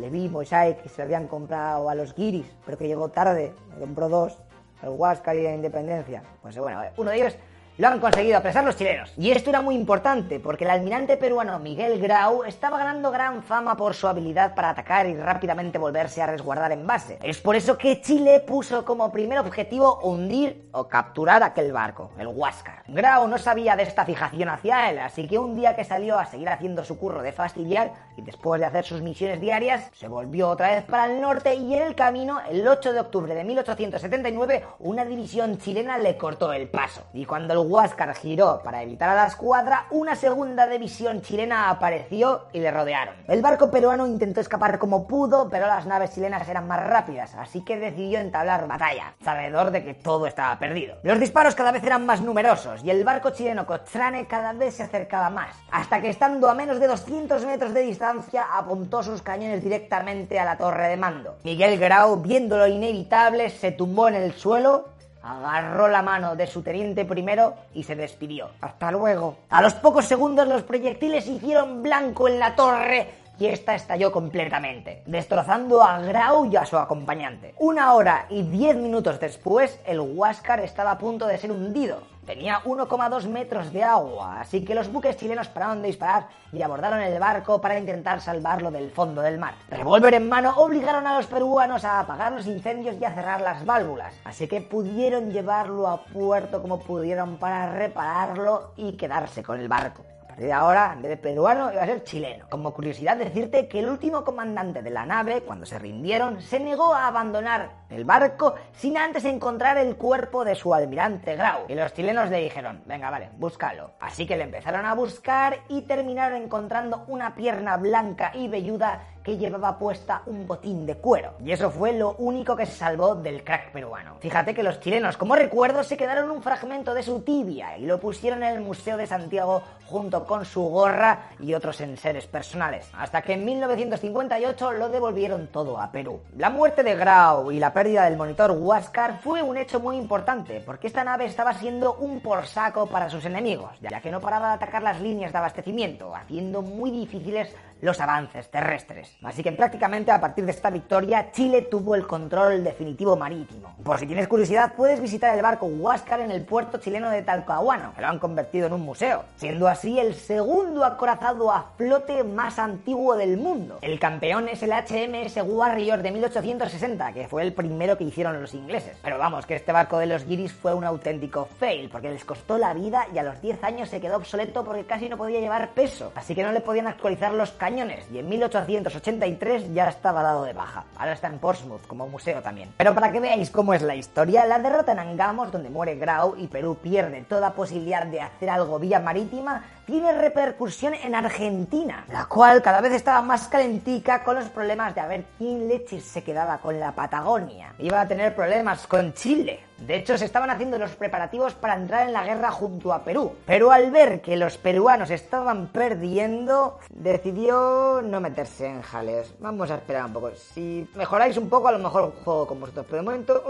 le 0.00 0.10
vimos 0.10 0.52
a 0.52 0.74
que 0.74 0.88
se 0.88 1.02
habían 1.02 1.28
comprado 1.28 1.88
a 1.88 1.94
los 1.94 2.14
guiris, 2.14 2.46
pero 2.64 2.76
que 2.76 2.88
llegó 2.88 3.08
tarde, 3.08 3.54
me 3.70 3.80
compró 3.80 4.08
dos, 4.08 4.38
el 4.82 4.90
Huáscar 4.90 5.36
y 5.36 5.42
la 5.42 5.54
Independencia. 5.54 6.22
Pues 6.42 6.58
bueno, 6.58 6.82
uno 6.96 7.10
de 7.10 7.16
ellos 7.16 7.36
Lo 7.78 7.88
han 7.88 8.00
conseguido 8.00 8.38
apresar 8.38 8.64
los 8.64 8.74
chilenos. 8.74 9.12
Y 9.18 9.32
esto 9.32 9.50
era 9.50 9.60
muy 9.60 9.74
importante 9.74 10.40
porque 10.40 10.64
el 10.64 10.70
almirante 10.70 11.18
peruano 11.18 11.58
Miguel 11.58 12.00
Grau 12.00 12.42
estaba 12.44 12.78
ganando 12.78 13.10
gran 13.10 13.42
fama 13.42 13.76
por 13.76 13.92
su 13.92 14.08
habilidad 14.08 14.54
para 14.54 14.70
atacar 14.70 15.06
y 15.06 15.14
rápidamente 15.14 15.76
volverse 15.76 16.22
a 16.22 16.26
resguardar 16.26 16.72
en 16.72 16.86
base. 16.86 17.18
Es 17.22 17.38
por 17.38 17.54
eso 17.54 17.76
que 17.76 18.00
Chile 18.00 18.40
puso 18.40 18.82
como 18.86 19.12
primer 19.12 19.40
objetivo 19.40 20.00
hundir 20.02 20.70
o 20.72 20.88
capturar 20.88 21.42
aquel 21.42 21.70
barco, 21.70 22.12
el 22.18 22.28
Huáscar. 22.28 22.82
Grau 22.88 23.28
no 23.28 23.36
sabía 23.36 23.76
de 23.76 23.82
esta 23.82 24.06
fijación 24.06 24.48
hacia 24.48 24.88
él, 24.88 24.98
así 24.98 25.28
que 25.28 25.38
un 25.38 25.54
día 25.54 25.76
que 25.76 25.84
salió 25.84 26.18
a 26.18 26.24
seguir 26.24 26.48
haciendo 26.48 26.82
su 26.82 26.98
curro 26.98 27.20
de 27.20 27.32
fastidiar 27.32 27.92
y 28.16 28.22
después 28.22 28.58
de 28.58 28.68
hacer 28.68 28.86
sus 28.86 29.02
misiones 29.02 29.38
diarias, 29.38 29.90
se 29.92 30.08
volvió 30.08 30.48
otra 30.48 30.74
vez 30.74 30.84
para 30.84 31.12
el 31.12 31.20
norte 31.20 31.54
y 31.54 31.74
en 31.74 31.82
el 31.82 31.94
camino, 31.94 32.40
el 32.48 32.66
8 32.66 32.94
de 32.94 33.00
octubre 33.00 33.34
de 33.34 33.44
1879, 33.44 34.64
una 34.78 35.04
división 35.04 35.58
chilena 35.58 35.98
le 35.98 36.16
cortó 36.16 36.54
el 36.54 36.70
paso. 36.70 37.02
Y 37.12 37.26
cuando 37.26 37.52
el 37.52 37.65
Huáscar 37.66 38.14
giró 38.14 38.60
para 38.62 38.82
evitar 38.82 39.08
a 39.08 39.14
la 39.14 39.26
escuadra, 39.26 39.86
una 39.90 40.14
segunda 40.14 40.66
división 40.66 41.20
chilena 41.20 41.68
apareció 41.68 42.46
y 42.52 42.60
le 42.60 42.70
rodearon. 42.70 43.16
El 43.26 43.42
barco 43.42 43.70
peruano 43.70 44.06
intentó 44.06 44.40
escapar 44.40 44.78
como 44.78 45.06
pudo, 45.06 45.48
pero 45.50 45.66
las 45.66 45.84
naves 45.86 46.14
chilenas 46.14 46.48
eran 46.48 46.68
más 46.68 46.86
rápidas, 46.86 47.34
así 47.34 47.64
que 47.64 47.76
decidió 47.76 48.20
entablar 48.20 48.68
batalla, 48.68 49.14
sabedor 49.22 49.70
de 49.72 49.84
que 49.84 49.94
todo 49.94 50.26
estaba 50.26 50.58
perdido. 50.58 50.96
Los 51.02 51.18
disparos 51.18 51.54
cada 51.54 51.72
vez 51.72 51.82
eran 51.82 52.06
más 52.06 52.20
numerosos 52.20 52.84
y 52.84 52.90
el 52.90 53.04
barco 53.04 53.30
chileno 53.30 53.66
Cochrane 53.66 54.26
cada 54.26 54.52
vez 54.52 54.76
se 54.76 54.84
acercaba 54.84 55.30
más, 55.30 55.56
hasta 55.70 56.00
que 56.00 56.10
estando 56.10 56.48
a 56.48 56.54
menos 56.54 56.78
de 56.78 56.86
200 56.86 57.44
metros 57.44 57.74
de 57.74 57.80
distancia 57.80 58.46
apuntó 58.52 59.02
sus 59.02 59.22
cañones 59.22 59.62
directamente 59.62 60.38
a 60.38 60.44
la 60.44 60.56
torre 60.56 60.88
de 60.88 60.96
mando. 60.96 61.36
Miguel 61.42 61.78
Grau, 61.78 62.16
viendo 62.22 62.56
lo 62.56 62.66
inevitable, 62.66 63.50
se 63.50 63.72
tumbó 63.72 64.08
en 64.08 64.14
el 64.14 64.32
suelo 64.32 64.95
agarró 65.26 65.88
la 65.88 66.02
mano 66.02 66.36
de 66.36 66.46
su 66.46 66.62
teniente 66.62 67.04
primero 67.04 67.54
y 67.74 67.82
se 67.82 67.96
despidió. 67.96 68.50
Hasta 68.60 68.90
luego. 68.92 69.38
A 69.50 69.60
los 69.60 69.74
pocos 69.74 70.04
segundos 70.04 70.46
los 70.46 70.62
proyectiles 70.62 71.26
hicieron 71.26 71.82
blanco 71.82 72.28
en 72.28 72.38
la 72.38 72.54
torre 72.54 73.25
y 73.38 73.46
esta 73.46 73.74
estalló 73.74 74.12
completamente, 74.12 75.02
destrozando 75.06 75.82
a 75.82 75.98
Grau 76.00 76.46
y 76.46 76.56
a 76.56 76.64
su 76.64 76.76
acompañante. 76.76 77.54
Una 77.58 77.94
hora 77.94 78.26
y 78.30 78.42
diez 78.42 78.76
minutos 78.76 79.20
después, 79.20 79.78
el 79.86 80.00
Huáscar 80.00 80.60
estaba 80.60 80.92
a 80.92 80.98
punto 80.98 81.26
de 81.26 81.38
ser 81.38 81.52
hundido. 81.52 82.00
Tenía 82.24 82.60
1,2 82.64 83.28
metros 83.28 83.72
de 83.72 83.84
agua, 83.84 84.40
así 84.40 84.64
que 84.64 84.74
los 84.74 84.90
buques 84.90 85.16
chilenos 85.16 85.46
pararon 85.46 85.80
de 85.80 85.86
disparar 85.86 86.26
y 86.52 86.60
abordaron 86.60 87.00
el 87.00 87.20
barco 87.20 87.60
para 87.60 87.78
intentar 87.78 88.20
salvarlo 88.20 88.72
del 88.72 88.90
fondo 88.90 89.22
del 89.22 89.38
mar. 89.38 89.54
Revólver 89.68 90.14
en 90.14 90.28
mano 90.28 90.54
obligaron 90.56 91.06
a 91.06 91.16
los 91.16 91.26
peruanos 91.26 91.84
a 91.84 92.00
apagar 92.00 92.32
los 92.32 92.48
incendios 92.48 92.96
y 93.00 93.04
a 93.04 93.14
cerrar 93.14 93.42
las 93.42 93.64
válvulas, 93.64 94.12
así 94.24 94.48
que 94.48 94.60
pudieron 94.60 95.30
llevarlo 95.30 95.86
a 95.86 96.04
puerto 96.04 96.60
como 96.60 96.80
pudieron 96.80 97.36
para 97.36 97.70
repararlo 97.70 98.72
y 98.76 98.94
quedarse 98.94 99.44
con 99.44 99.60
el 99.60 99.68
barco 99.68 100.02
de 100.36 100.52
ahora, 100.52 100.92
en 100.92 101.02
vez 101.02 101.10
de 101.10 101.16
peruano, 101.16 101.72
iba 101.72 101.82
a 101.82 101.86
ser 101.86 102.04
chileno. 102.04 102.46
Como 102.50 102.74
curiosidad, 102.74 103.16
decirte 103.16 103.68
que 103.68 103.78
el 103.78 103.88
último 103.88 104.24
comandante 104.24 104.82
de 104.82 104.90
la 104.90 105.06
nave, 105.06 105.42
cuando 105.42 105.64
se 105.64 105.78
rindieron, 105.78 106.40
se 106.42 106.60
negó 106.60 106.94
a 106.94 107.06
abandonar 107.06 107.70
el 107.88 108.04
barco 108.04 108.54
sin 108.72 108.98
antes 108.98 109.24
encontrar 109.24 109.78
el 109.78 109.96
cuerpo 109.96 110.44
de 110.44 110.54
su 110.54 110.74
almirante 110.74 111.36
Grau. 111.36 111.64
Y 111.68 111.74
los 111.74 111.92
chilenos 111.94 112.30
le 112.30 112.42
dijeron, 112.42 112.82
venga, 112.86 113.10
vale, 113.10 113.30
búscalo. 113.36 113.92
Así 114.00 114.26
que 114.26 114.36
le 114.36 114.44
empezaron 114.44 114.84
a 114.84 114.94
buscar 114.94 115.60
y 115.68 115.82
terminaron 115.82 116.42
encontrando 116.42 117.04
una 117.08 117.34
pierna 117.34 117.76
blanca 117.76 118.32
y 118.34 118.48
velluda 118.48 119.00
que 119.26 119.36
llevaba 119.36 119.76
puesta 119.76 120.22
un 120.26 120.46
botín 120.46 120.86
de 120.86 120.98
cuero. 120.98 121.32
Y 121.44 121.50
eso 121.50 121.68
fue 121.68 121.92
lo 121.92 122.12
único 122.18 122.54
que 122.54 122.64
se 122.64 122.76
salvó 122.76 123.16
del 123.16 123.42
crack 123.42 123.72
peruano. 123.72 124.18
Fíjate 124.20 124.54
que 124.54 124.62
los 124.62 124.78
chilenos, 124.78 125.16
como 125.16 125.34
recuerdo, 125.34 125.82
se 125.82 125.96
quedaron 125.96 126.30
un 126.30 126.44
fragmento 126.44 126.94
de 126.94 127.02
su 127.02 127.22
tibia 127.22 127.76
y 127.76 127.86
lo 127.86 127.98
pusieron 127.98 128.44
en 128.44 128.54
el 128.54 128.60
Museo 128.60 128.96
de 128.96 129.08
Santiago 129.08 129.64
junto 129.86 130.24
con 130.24 130.44
su 130.44 130.62
gorra 130.62 131.30
y 131.40 131.54
otros 131.54 131.80
enseres 131.80 132.28
personales. 132.28 132.88
Hasta 132.96 133.22
que 133.22 133.32
en 133.32 133.44
1958 133.44 134.72
lo 134.72 134.90
devolvieron 134.90 135.48
todo 135.48 135.80
a 135.80 135.90
Perú. 135.90 136.20
La 136.36 136.50
muerte 136.50 136.84
de 136.84 136.94
Grau 136.94 137.50
y 137.50 137.58
la 137.58 137.72
pérdida 137.72 138.04
del 138.04 138.16
monitor 138.16 138.52
Huáscar 138.52 139.18
fue 139.22 139.42
un 139.42 139.56
hecho 139.56 139.80
muy 139.80 139.96
importante, 139.96 140.62
porque 140.64 140.86
esta 140.86 141.02
nave 141.02 141.24
estaba 141.24 141.52
siendo 141.54 141.94
un 141.94 142.20
por 142.20 142.46
saco 142.46 142.86
para 142.86 143.10
sus 143.10 143.24
enemigos, 143.24 143.72
ya 143.80 144.00
que 144.00 144.12
no 144.12 144.20
paraba 144.20 144.50
de 144.50 144.54
atacar 144.54 144.84
las 144.84 145.00
líneas 145.00 145.32
de 145.32 145.38
abastecimiento, 145.38 146.14
haciendo 146.14 146.62
muy 146.62 146.92
difíciles 146.92 147.52
los 147.80 148.00
avances 148.00 148.50
terrestres. 148.50 149.16
Así 149.22 149.42
que 149.42 149.52
prácticamente 149.52 150.10
a 150.10 150.20
partir 150.20 150.44
de 150.44 150.50
esta 150.50 150.70
victoria, 150.70 151.30
Chile 151.32 151.62
tuvo 151.62 151.94
el 151.94 152.06
control 152.06 152.64
definitivo 152.64 153.16
marítimo. 153.16 153.74
Por 153.82 153.98
si 153.98 154.06
tienes 154.06 154.28
curiosidad, 154.28 154.74
puedes 154.76 155.00
visitar 155.00 155.34
el 155.34 155.42
barco 155.42 155.66
Huáscar 155.66 156.20
en 156.20 156.30
el 156.30 156.44
puerto 156.44 156.78
chileno 156.78 157.10
de 157.10 157.22
Talcahuano, 157.22 157.94
que 157.94 158.00
lo 158.00 158.08
han 158.08 158.18
convertido 158.18 158.66
en 158.66 158.72
un 158.72 158.80
museo, 158.80 159.24
siendo 159.36 159.68
así 159.68 159.98
el 159.98 160.14
segundo 160.14 160.84
acorazado 160.84 161.52
a 161.52 161.72
flote 161.76 162.24
más 162.24 162.58
antiguo 162.58 163.16
del 163.16 163.36
mundo. 163.36 163.78
El 163.82 163.98
campeón 163.98 164.48
es 164.48 164.62
el 164.62 164.70
HMS 164.70 165.42
Warrior 165.44 166.02
de 166.02 166.10
1860, 166.12 167.12
que 167.12 167.28
fue 167.28 167.42
el 167.42 167.52
primero 167.52 167.96
que 167.96 168.04
hicieron 168.04 168.40
los 168.40 168.54
ingleses. 168.54 168.96
Pero 169.02 169.18
vamos, 169.18 169.46
que 169.46 169.54
este 169.54 169.72
barco 169.72 169.98
de 169.98 170.06
los 170.06 170.26
guiris 170.26 170.52
fue 170.52 170.74
un 170.74 170.84
auténtico 170.84 171.48
fail, 171.58 171.88
porque 171.88 172.10
les 172.10 172.24
costó 172.24 172.58
la 172.58 172.74
vida 172.74 173.06
y 173.12 173.18
a 173.18 173.22
los 173.22 173.40
10 173.40 173.62
años 173.64 173.88
se 173.88 174.00
quedó 174.00 174.16
obsoleto 174.16 174.64
porque 174.64 174.86
casi 174.86 175.08
no 175.08 175.16
podía 175.16 175.40
llevar 175.40 175.70
peso, 175.70 176.12
así 176.14 176.34
que 176.34 176.42
no 176.42 176.52
le 176.52 176.60
podían 176.60 176.86
actualizar 176.86 177.32
los 177.32 177.50
cañones, 177.66 178.04
y 178.12 178.20
en 178.20 178.28
1883 178.28 179.74
ya 179.74 179.88
estaba 179.88 180.22
dado 180.22 180.44
de 180.44 180.52
baja. 180.52 180.84
Ahora 180.96 181.14
está 181.14 181.26
en 181.26 181.40
Portsmouth 181.40 181.84
como 181.88 182.06
museo 182.06 182.40
también. 182.40 182.72
Pero 182.76 182.94
para 182.94 183.10
que 183.10 183.18
veáis 183.18 183.50
cómo 183.50 183.74
es 183.74 183.82
la 183.82 183.96
historia, 183.96 184.46
la 184.46 184.60
derrota 184.60 184.92
en 184.92 185.00
Angamos, 185.00 185.50
donde 185.50 185.68
muere 185.68 185.96
Grau 185.96 186.36
y 186.38 186.46
Perú 186.46 186.76
pierde 186.80 187.22
toda 187.28 187.54
posibilidad 187.54 188.06
de 188.06 188.20
hacer 188.20 188.50
algo 188.50 188.78
vía 188.78 189.00
marítima, 189.00 189.64
tiene 189.84 190.12
repercusión 190.12 190.94
en 190.94 191.16
Argentina, 191.16 192.04
la 192.12 192.26
cual 192.26 192.62
cada 192.62 192.80
vez 192.80 192.92
estaba 192.92 193.20
más 193.20 193.48
calentica 193.48 194.22
con 194.22 194.36
los 194.36 194.44
problemas 194.44 194.94
de 194.94 195.00
a 195.00 195.08
ver 195.08 195.24
quién 195.36 195.66
leches 195.66 196.04
se 196.04 196.22
quedaba 196.22 196.58
con 196.58 196.78
la 196.78 196.92
Patagonia. 196.92 197.74
Iba 197.78 198.00
a 198.00 198.06
tener 198.06 198.32
problemas 198.36 198.86
con 198.86 199.12
Chile. 199.12 199.65
De 199.78 199.96
hecho, 199.96 200.16
se 200.16 200.24
estaban 200.24 200.50
haciendo 200.50 200.78
los 200.78 200.96
preparativos 200.96 201.54
para 201.54 201.74
entrar 201.74 202.06
en 202.06 202.12
la 202.12 202.24
guerra 202.24 202.50
junto 202.50 202.92
a 202.92 203.04
Perú. 203.04 203.34
Pero 203.46 203.70
al 203.70 203.90
ver 203.90 204.20
que 204.20 204.36
los 204.36 204.56
peruanos 204.56 205.10
estaban 205.10 205.68
perdiendo, 205.68 206.78
decidió 206.88 208.00
no 208.02 208.20
meterse 208.20 208.66
en 208.66 208.82
jales. 208.82 209.34
Vamos 209.38 209.70
a 209.70 209.76
esperar 209.76 210.06
un 210.06 210.12
poco. 210.12 210.30
Si 210.34 210.88
mejoráis 210.94 211.36
un 211.36 211.48
poco, 211.48 211.68
a 211.68 211.72
lo 211.72 211.78
mejor 211.78 212.14
juego 212.24 212.46
con 212.46 212.60
vosotros. 212.60 212.86
Pero 212.88 213.02
de 213.02 213.04
momento... 213.04 213.42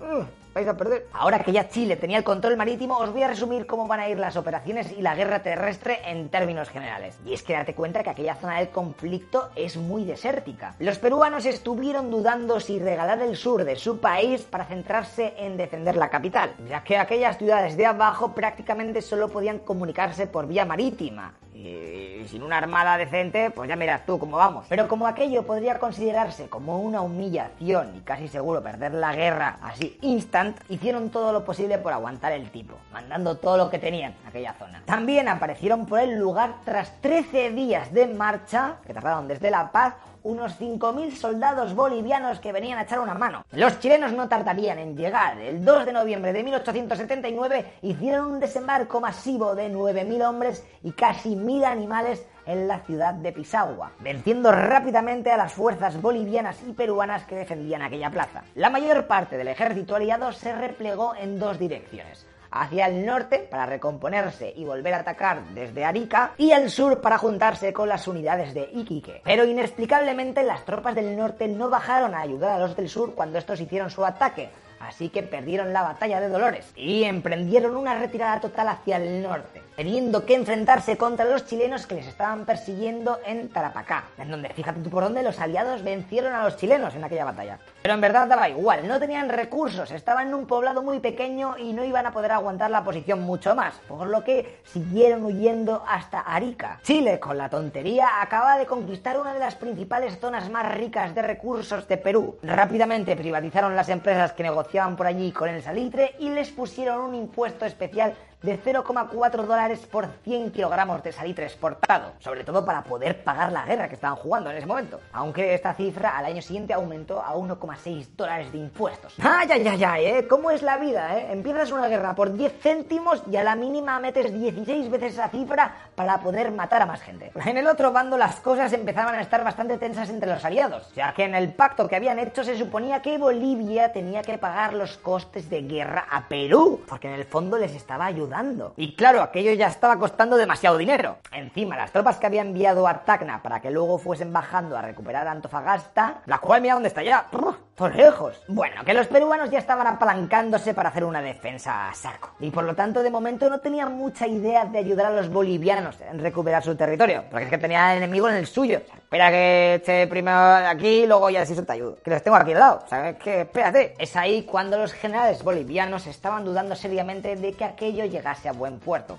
Uh, 0.00 0.04
uh 0.04 0.41
vais 0.54 0.68
a 0.68 0.76
perder. 0.76 1.06
Ahora 1.12 1.40
que 1.40 1.52
ya 1.52 1.68
Chile 1.68 1.96
tenía 1.96 2.18
el 2.18 2.24
control 2.24 2.56
marítimo, 2.56 2.98
os 2.98 3.12
voy 3.12 3.22
a 3.22 3.28
resumir 3.28 3.66
cómo 3.66 3.86
van 3.86 4.00
a 4.00 4.08
ir 4.08 4.18
las 4.18 4.36
operaciones 4.36 4.92
y 4.92 5.02
la 5.02 5.14
guerra 5.14 5.42
terrestre 5.42 6.00
en 6.06 6.28
términos 6.28 6.68
generales. 6.68 7.18
Y 7.24 7.32
es 7.34 7.42
que 7.42 7.54
date 7.54 7.74
cuenta 7.74 8.02
que 8.02 8.10
aquella 8.10 8.34
zona 8.36 8.58
del 8.58 8.70
conflicto 8.70 9.50
es 9.56 9.76
muy 9.76 10.04
desértica. 10.04 10.74
Los 10.78 10.98
peruanos 10.98 11.46
estuvieron 11.46 12.10
dudando 12.10 12.60
si 12.60 12.78
regalar 12.78 13.20
el 13.20 13.36
sur 13.36 13.64
de 13.64 13.76
su 13.76 13.98
país 13.98 14.42
para 14.42 14.64
centrarse 14.64 15.34
en 15.38 15.56
defender 15.56 15.96
la 15.96 16.10
capital, 16.10 16.54
ya 16.68 16.82
que 16.82 16.98
aquellas 16.98 17.38
ciudades 17.38 17.76
de 17.76 17.86
abajo 17.86 18.34
prácticamente 18.34 19.02
solo 19.02 19.28
podían 19.28 19.58
comunicarse 19.60 20.26
por 20.26 20.46
vía 20.46 20.64
marítima. 20.64 21.34
Y 21.54 22.24
sin 22.28 22.42
una 22.42 22.58
armada 22.58 22.96
decente, 22.96 23.50
pues 23.50 23.68
ya 23.68 23.76
miras 23.76 24.04
tú 24.04 24.18
cómo 24.18 24.36
vamos. 24.36 24.66
Pero 24.68 24.88
como 24.88 25.06
aquello 25.06 25.44
podría 25.44 25.78
considerarse 25.78 26.48
como 26.48 26.80
una 26.80 27.02
humillación 27.02 27.96
y 27.96 28.00
casi 28.00 28.26
seguro 28.26 28.62
perder 28.62 28.94
la 28.94 29.14
guerra 29.14 29.58
así 29.62 29.98
instant, 30.00 30.41
hicieron 30.68 31.10
todo 31.10 31.32
lo 31.32 31.44
posible 31.44 31.78
por 31.78 31.92
aguantar 31.92 32.32
el 32.32 32.50
tipo, 32.50 32.74
mandando 32.92 33.36
todo 33.36 33.56
lo 33.56 33.70
que 33.70 33.78
tenían 33.78 34.14
a 34.24 34.28
aquella 34.28 34.54
zona. 34.54 34.82
También 34.84 35.28
aparecieron 35.28 35.86
por 35.86 36.00
el 36.00 36.18
lugar 36.18 36.56
tras 36.64 37.00
13 37.00 37.50
días 37.50 37.92
de 37.92 38.06
marcha, 38.06 38.76
que 38.86 38.94
tardaron 38.94 39.28
desde 39.28 39.50
La 39.50 39.70
Paz, 39.72 39.94
unos 40.24 40.60
5.000 40.60 41.16
soldados 41.16 41.74
bolivianos 41.74 42.38
que 42.38 42.52
venían 42.52 42.78
a 42.78 42.82
echar 42.82 43.00
una 43.00 43.14
mano. 43.14 43.44
Los 43.50 43.80
chilenos 43.80 44.12
no 44.12 44.28
tardarían 44.28 44.78
en 44.78 44.96
llegar. 44.96 45.38
El 45.38 45.64
2 45.64 45.86
de 45.86 45.92
noviembre 45.92 46.32
de 46.32 46.44
1879 46.44 47.74
hicieron 47.82 48.32
un 48.32 48.40
desembarco 48.40 49.00
masivo 49.00 49.54
de 49.54 49.72
9.000 49.72 50.28
hombres 50.28 50.64
y 50.82 50.92
casi 50.92 51.34
1.000 51.34 51.64
animales 51.64 52.24
en 52.46 52.68
la 52.68 52.80
ciudad 52.80 53.14
de 53.14 53.32
Pisagua, 53.32 53.92
venciendo 54.00 54.52
rápidamente 54.52 55.30
a 55.30 55.36
las 55.36 55.52
fuerzas 55.52 56.00
bolivianas 56.00 56.62
y 56.66 56.72
peruanas 56.72 57.24
que 57.24 57.36
defendían 57.36 57.82
aquella 57.82 58.10
plaza. 58.10 58.42
La 58.54 58.70
mayor 58.70 59.06
parte 59.06 59.36
del 59.36 59.48
ejército 59.48 59.96
aliado 59.96 60.32
se 60.32 60.52
replegó 60.52 61.14
en 61.14 61.38
dos 61.38 61.58
direcciones 61.58 62.26
hacia 62.52 62.86
el 62.86 63.04
norte 63.04 63.38
para 63.50 63.66
recomponerse 63.66 64.52
y 64.54 64.64
volver 64.64 64.94
a 64.94 64.98
atacar 64.98 65.42
desde 65.54 65.84
Arica 65.84 66.32
y 66.36 66.52
al 66.52 66.70
sur 66.70 67.00
para 67.00 67.18
juntarse 67.18 67.72
con 67.72 67.88
las 67.88 68.06
unidades 68.06 68.54
de 68.54 68.68
Iquique. 68.72 69.22
Pero 69.24 69.44
inexplicablemente 69.44 70.42
las 70.42 70.64
tropas 70.64 70.94
del 70.94 71.16
norte 71.16 71.48
no 71.48 71.70
bajaron 71.70 72.14
a 72.14 72.20
ayudar 72.20 72.52
a 72.52 72.58
los 72.58 72.76
del 72.76 72.88
sur 72.88 73.14
cuando 73.14 73.38
estos 73.38 73.60
hicieron 73.60 73.90
su 73.90 74.04
ataque, 74.04 74.50
así 74.86 75.08
que 75.08 75.22
perdieron 75.22 75.72
la 75.72 75.82
batalla 75.82 76.20
de 76.20 76.28
Dolores 76.28 76.72
y 76.76 77.04
emprendieron 77.04 77.76
una 77.76 77.98
retirada 77.98 78.40
total 78.40 78.68
hacia 78.68 78.96
el 78.96 79.22
norte, 79.22 79.62
teniendo 79.76 80.24
que 80.26 80.34
enfrentarse 80.34 80.96
contra 80.96 81.24
los 81.24 81.46
chilenos 81.46 81.86
que 81.86 81.94
les 81.94 82.06
estaban 82.06 82.44
persiguiendo 82.44 83.18
en 83.24 83.48
Tarapacá, 83.48 84.04
en 84.18 84.30
donde 84.30 84.48
fíjate 84.50 84.80
tú 84.80 84.90
por 84.90 85.04
dónde 85.04 85.22
los 85.22 85.40
aliados 85.40 85.82
vencieron 85.82 86.32
a 86.34 86.44
los 86.44 86.56
chilenos 86.56 86.94
en 86.94 87.04
aquella 87.04 87.24
batalla. 87.24 87.58
Pero 87.82 87.94
en 87.94 88.00
verdad 88.00 88.26
daba 88.26 88.48
igual, 88.48 88.86
no 88.86 88.98
tenían 88.98 89.28
recursos, 89.28 89.90
estaban 89.90 90.28
en 90.28 90.34
un 90.34 90.46
poblado 90.46 90.82
muy 90.82 91.00
pequeño 91.00 91.56
y 91.58 91.72
no 91.72 91.84
iban 91.84 92.06
a 92.06 92.12
poder 92.12 92.32
aguantar 92.32 92.70
la 92.70 92.84
posición 92.84 93.22
mucho 93.22 93.54
más, 93.54 93.74
por 93.88 94.06
lo 94.08 94.24
que 94.24 94.60
siguieron 94.64 95.24
huyendo 95.24 95.84
hasta 95.88 96.20
Arica. 96.20 96.80
Chile, 96.82 97.18
con 97.18 97.38
la 97.38 97.48
tontería, 97.48 98.20
acaba 98.20 98.58
de 98.58 98.66
conquistar 98.66 99.18
una 99.18 99.32
de 99.32 99.40
las 99.40 99.54
principales 99.54 100.18
zonas 100.20 100.50
más 100.50 100.74
ricas 100.74 101.14
de 101.14 101.22
recursos 101.22 101.86
de 101.88 101.96
Perú. 101.96 102.36
Rápidamente 102.42 103.16
privatizaron 103.16 103.76
las 103.76 103.88
empresas 103.88 104.32
que 104.32 104.42
negociaban 104.72 104.96
por 104.96 105.06
allí 105.06 105.32
con 105.32 105.50
el 105.50 105.62
salitre 105.62 106.14
y 106.18 106.30
les 106.30 106.50
pusieron 106.50 107.02
un 107.02 107.14
impuesto 107.14 107.66
especial 107.66 108.14
de 108.42 108.60
0,4 108.60 109.46
dólares 109.46 109.80
por 109.90 110.08
100 110.24 110.50
kilogramos 110.50 111.02
de 111.02 111.12
salitre 111.12 111.46
exportado, 111.46 112.12
sobre 112.18 112.44
todo 112.44 112.64
para 112.64 112.82
poder 112.82 113.22
pagar 113.22 113.52
la 113.52 113.64
guerra 113.64 113.88
que 113.88 113.94
estaban 113.94 114.16
jugando 114.16 114.50
en 114.50 114.56
ese 114.56 114.66
momento. 114.66 115.00
Aunque 115.12 115.54
esta 115.54 115.74
cifra 115.74 116.16
al 116.16 116.24
año 116.24 116.42
siguiente 116.42 116.72
aumentó 116.72 117.22
a 117.22 117.34
1,6 117.34 118.08
dólares 118.16 118.50
de 118.52 118.58
impuestos. 118.58 119.14
¡Ay, 119.22 119.48
ay, 119.52 119.68
ay, 119.68 119.84
ay! 119.84 120.06
¿eh? 120.06 120.26
¿Cómo 120.28 120.50
es 120.50 120.62
la 120.62 120.76
vida, 120.76 121.16
eh? 121.16 121.28
Empiezas 121.32 121.70
una 121.70 121.86
guerra 121.86 122.14
por 122.14 122.32
10 122.32 122.60
céntimos 122.60 123.22
y 123.30 123.36
a 123.36 123.44
la 123.44 123.54
mínima 123.54 123.98
metes 124.00 124.32
16 124.32 124.90
veces 124.90 125.12
esa 125.14 125.28
cifra 125.28 125.76
para 125.94 126.18
poder 126.18 126.50
matar 126.50 126.82
a 126.82 126.86
más 126.86 127.00
gente. 127.00 127.30
En 127.34 127.56
el 127.56 127.66
otro 127.66 127.92
bando 127.92 128.16
las 128.16 128.40
cosas 128.40 128.72
empezaban 128.72 129.14
a 129.14 129.20
estar 129.20 129.44
bastante 129.44 129.78
tensas 129.78 130.10
entre 130.10 130.30
los 130.30 130.44
aliados, 130.44 130.92
ya 130.94 131.12
que 131.12 131.24
en 131.24 131.34
el 131.34 131.52
pacto 131.52 131.86
que 131.86 131.96
habían 131.96 132.18
hecho 132.18 132.42
se 132.42 132.58
suponía 132.58 133.02
que 133.02 133.18
Bolivia 133.18 133.92
tenía 133.92 134.22
que 134.22 134.38
pagar 134.38 134.74
los 134.74 134.96
costes 134.96 135.48
de 135.48 135.62
guerra 135.62 136.06
a 136.10 136.28
Perú, 136.28 136.82
porque 136.88 137.08
en 137.08 137.14
el 137.14 137.24
fondo 137.24 137.58
les 137.58 137.74
estaba 137.74 138.06
ayudando 138.06 138.31
y 138.76 138.96
claro, 138.96 139.20
aquello 139.20 139.52
ya 139.52 139.66
estaba 139.66 139.98
costando 139.98 140.36
demasiado 140.36 140.78
dinero. 140.78 141.18
Encima, 141.32 141.76
las 141.76 141.92
tropas 141.92 142.16
que 142.16 142.26
había 142.26 142.42
enviado 142.42 142.88
a 142.88 143.04
Tacna 143.04 143.42
para 143.42 143.60
que 143.60 143.70
luego 143.70 143.98
fuesen 143.98 144.32
bajando 144.32 144.76
a 144.76 144.82
recuperar 144.82 145.28
Antofagasta, 145.28 146.22
la 146.26 146.38
cual 146.38 146.62
mira 146.62 146.74
dónde 146.74 146.88
está 146.88 147.02
ya, 147.02 147.26
por 147.30 147.94
lejos. 147.94 148.40
Bueno, 148.48 148.84
que 148.84 148.94
los 148.94 149.06
peruanos 149.06 149.50
ya 149.50 149.58
estaban 149.58 149.86
apalancándose 149.86 150.72
para 150.72 150.88
hacer 150.88 151.04
una 151.04 151.20
defensa 151.20 151.88
a 151.88 151.94
saco. 151.94 152.30
Y 152.40 152.50
por 152.50 152.64
lo 152.64 152.74
tanto, 152.74 153.02
de 153.02 153.10
momento 153.10 153.50
no 153.50 153.60
tenían 153.60 153.96
mucha 153.96 154.26
idea 154.26 154.64
de 154.64 154.78
ayudar 154.78 155.06
a 155.06 155.10
los 155.10 155.28
bolivianos 155.28 156.00
en 156.00 156.18
recuperar 156.18 156.62
su 156.62 156.74
territorio. 156.74 157.24
Porque 157.30 157.44
es 157.44 157.50
que 157.50 157.58
tenía 157.58 157.88
al 157.88 157.98
enemigo 157.98 158.28
en 158.28 158.36
el 158.36 158.46
suyo. 158.46 158.80
Espera 159.12 159.30
que 159.30 159.74
esté 159.74 160.06
primero 160.06 160.38
aquí, 160.38 161.04
luego 161.06 161.28
ya 161.28 161.44
sí 161.44 161.54
te 161.54 161.70
ayudo. 161.70 161.98
Que 162.02 162.12
los 162.12 162.22
tengo 162.22 162.34
aquí 162.38 162.52
al 162.52 162.60
lado. 162.60 162.82
¿Sabes 162.88 163.16
qué? 163.22 163.42
Espérate. 163.42 163.94
Es 163.98 164.16
ahí 164.16 164.44
cuando 164.44 164.78
los 164.78 164.94
generales 164.94 165.44
bolivianos 165.44 166.06
estaban 166.06 166.46
dudando 166.46 166.74
seriamente 166.74 167.36
de 167.36 167.52
que 167.52 167.64
aquello 167.66 168.06
llegase 168.06 168.48
a 168.48 168.52
buen 168.52 168.78
puerto. 168.78 169.18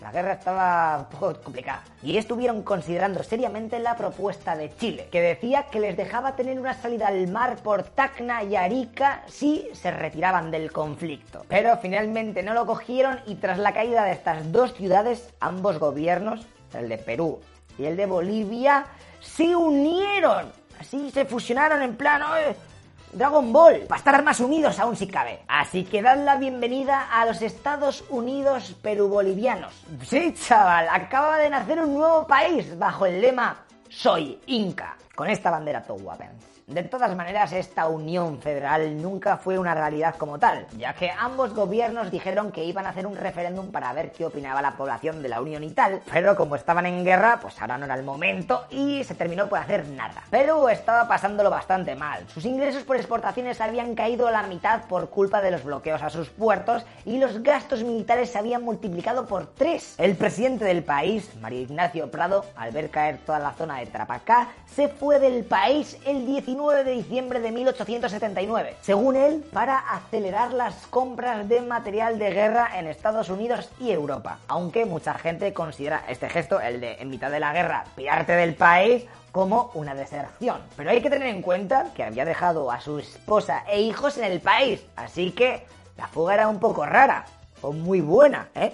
La 0.00 0.12
guerra 0.12 0.32
estaba 0.32 0.96
un 1.00 1.04
poco 1.04 1.42
complicada 1.42 1.84
y 2.02 2.16
estuvieron 2.16 2.62
considerando 2.62 3.22
seriamente 3.22 3.78
la 3.80 3.96
propuesta 3.96 4.56
de 4.56 4.74
Chile, 4.76 5.08
que 5.12 5.20
decía 5.20 5.66
que 5.70 5.78
les 5.78 5.94
dejaba 5.94 6.36
tener 6.36 6.58
una 6.58 6.72
salida 6.72 7.08
al 7.08 7.28
mar 7.28 7.56
por 7.62 7.82
Tacna 7.82 8.42
y 8.44 8.56
Arica 8.56 9.24
si 9.26 9.68
se 9.74 9.90
retiraban 9.90 10.50
del 10.50 10.72
conflicto. 10.72 11.44
Pero 11.50 11.76
finalmente 11.76 12.42
no 12.42 12.54
lo 12.54 12.64
cogieron 12.64 13.20
y 13.26 13.34
tras 13.34 13.58
la 13.58 13.74
caída 13.74 14.04
de 14.04 14.12
estas 14.12 14.52
dos 14.52 14.72
ciudades, 14.72 15.34
ambos 15.38 15.78
gobiernos, 15.78 16.46
el 16.72 16.88
de 16.88 16.96
Perú 16.96 17.40
y 17.78 17.84
el 17.84 17.96
de 17.96 18.06
Bolivia, 18.06 18.86
se 19.24 19.56
unieron. 19.56 20.52
Así 20.78 21.10
se 21.10 21.24
fusionaron 21.24 21.82
en 21.82 21.96
plan, 21.96 22.22
Dragon 23.12 23.52
Ball, 23.52 23.80
para 23.88 23.98
estar 23.98 24.22
más 24.22 24.40
unidos 24.40 24.78
aún 24.78 24.96
si 24.96 25.06
cabe. 25.06 25.40
Así 25.48 25.84
que 25.84 26.02
dan 26.02 26.24
la 26.24 26.36
bienvenida 26.36 27.08
a 27.12 27.24
los 27.24 27.42
Estados 27.42 28.04
Unidos 28.10 28.74
perubolivianos. 28.82 29.72
Sí, 30.02 30.34
chaval, 30.34 30.88
acaba 30.90 31.38
de 31.38 31.48
nacer 31.48 31.80
un 31.80 31.94
nuevo 31.94 32.26
país 32.26 32.76
bajo 32.78 33.06
el 33.06 33.20
lema 33.20 33.56
Soy 33.88 34.40
Inca, 34.46 34.96
con 35.14 35.30
esta 35.30 35.50
bandera 35.50 35.82
todo 35.82 35.98
Weapons. 35.98 36.53
De 36.66 36.82
todas 36.82 37.14
maneras, 37.14 37.52
esta 37.52 37.88
unión 37.88 38.40
federal 38.40 39.02
nunca 39.02 39.36
fue 39.36 39.58
una 39.58 39.74
realidad 39.74 40.14
como 40.16 40.38
tal, 40.38 40.66
ya 40.78 40.94
que 40.94 41.10
ambos 41.10 41.52
gobiernos 41.52 42.10
dijeron 42.10 42.50
que 42.52 42.64
iban 42.64 42.86
a 42.86 42.88
hacer 42.88 43.06
un 43.06 43.16
referéndum 43.16 43.70
para 43.70 43.92
ver 43.92 44.12
qué 44.12 44.24
opinaba 44.24 44.62
la 44.62 44.74
población 44.74 45.20
de 45.20 45.28
la 45.28 45.42
unión 45.42 45.62
y 45.62 45.72
tal, 45.72 46.00
pero 46.10 46.34
como 46.34 46.56
estaban 46.56 46.86
en 46.86 47.04
guerra, 47.04 47.38
pues 47.42 47.60
ahora 47.60 47.76
no 47.76 47.84
era 47.84 47.96
el 47.96 48.02
momento 48.02 48.64
y 48.70 49.04
se 49.04 49.14
terminó 49.14 49.46
por 49.46 49.58
hacer 49.58 49.86
nada. 49.88 50.22
Perú 50.30 50.70
estaba 50.70 51.06
pasándolo 51.06 51.50
bastante 51.50 51.94
mal. 51.96 52.26
Sus 52.28 52.46
ingresos 52.46 52.82
por 52.84 52.96
exportaciones 52.96 53.60
habían 53.60 53.94
caído 53.94 54.26
a 54.26 54.30
la 54.30 54.44
mitad 54.44 54.84
por 54.84 55.10
culpa 55.10 55.42
de 55.42 55.50
los 55.50 55.64
bloqueos 55.64 56.00
a 56.00 56.08
sus 56.08 56.30
puertos 56.30 56.86
y 57.04 57.18
los 57.18 57.42
gastos 57.42 57.84
militares 57.84 58.30
se 58.30 58.38
habían 58.38 58.62
multiplicado 58.62 59.26
por 59.26 59.48
tres. 59.48 59.96
El 59.98 60.16
presidente 60.16 60.64
del 60.64 60.82
país, 60.82 61.28
Mario 61.42 61.60
Ignacio 61.60 62.10
Prado, 62.10 62.46
al 62.56 62.72
ver 62.72 62.88
caer 62.88 63.18
toda 63.18 63.38
la 63.38 63.52
zona 63.52 63.80
de 63.80 63.86
Trapacá, 63.86 64.48
se 64.64 64.88
fue 64.88 65.18
del 65.18 65.44
país 65.44 65.98
el 66.06 66.24
19 66.24 66.53
de 66.54 66.92
diciembre 66.92 67.40
de 67.40 67.50
1879, 67.50 68.76
según 68.80 69.16
él, 69.16 69.44
para 69.52 69.76
acelerar 69.76 70.52
las 70.52 70.86
compras 70.86 71.48
de 71.48 71.60
material 71.60 72.16
de 72.16 72.30
guerra 72.30 72.78
en 72.78 72.86
Estados 72.86 73.28
Unidos 73.28 73.70
y 73.80 73.90
Europa. 73.90 74.38
Aunque 74.46 74.84
mucha 74.84 75.14
gente 75.14 75.52
considera 75.52 76.04
este 76.08 76.30
gesto, 76.30 76.60
el 76.60 76.80
de 76.80 76.94
en 77.00 77.10
mitad 77.10 77.32
de 77.32 77.40
la 77.40 77.52
guerra 77.52 77.84
pirarte 77.96 78.32
del 78.34 78.54
país, 78.54 79.04
como 79.32 79.72
una 79.74 79.96
deserción. 79.96 80.60
Pero 80.76 80.90
hay 80.90 81.02
que 81.02 81.10
tener 81.10 81.26
en 81.26 81.42
cuenta 81.42 81.88
que 81.92 82.04
había 82.04 82.24
dejado 82.24 82.70
a 82.70 82.80
su 82.80 83.00
esposa 83.00 83.64
e 83.68 83.80
hijos 83.80 84.16
en 84.16 84.24
el 84.24 84.40
país, 84.40 84.86
así 84.94 85.32
que 85.32 85.66
la 85.96 86.06
fuga 86.06 86.34
era 86.34 86.48
un 86.48 86.60
poco 86.60 86.86
rara, 86.86 87.24
o 87.62 87.72
muy 87.72 88.00
buena, 88.00 88.48
¿eh? 88.54 88.72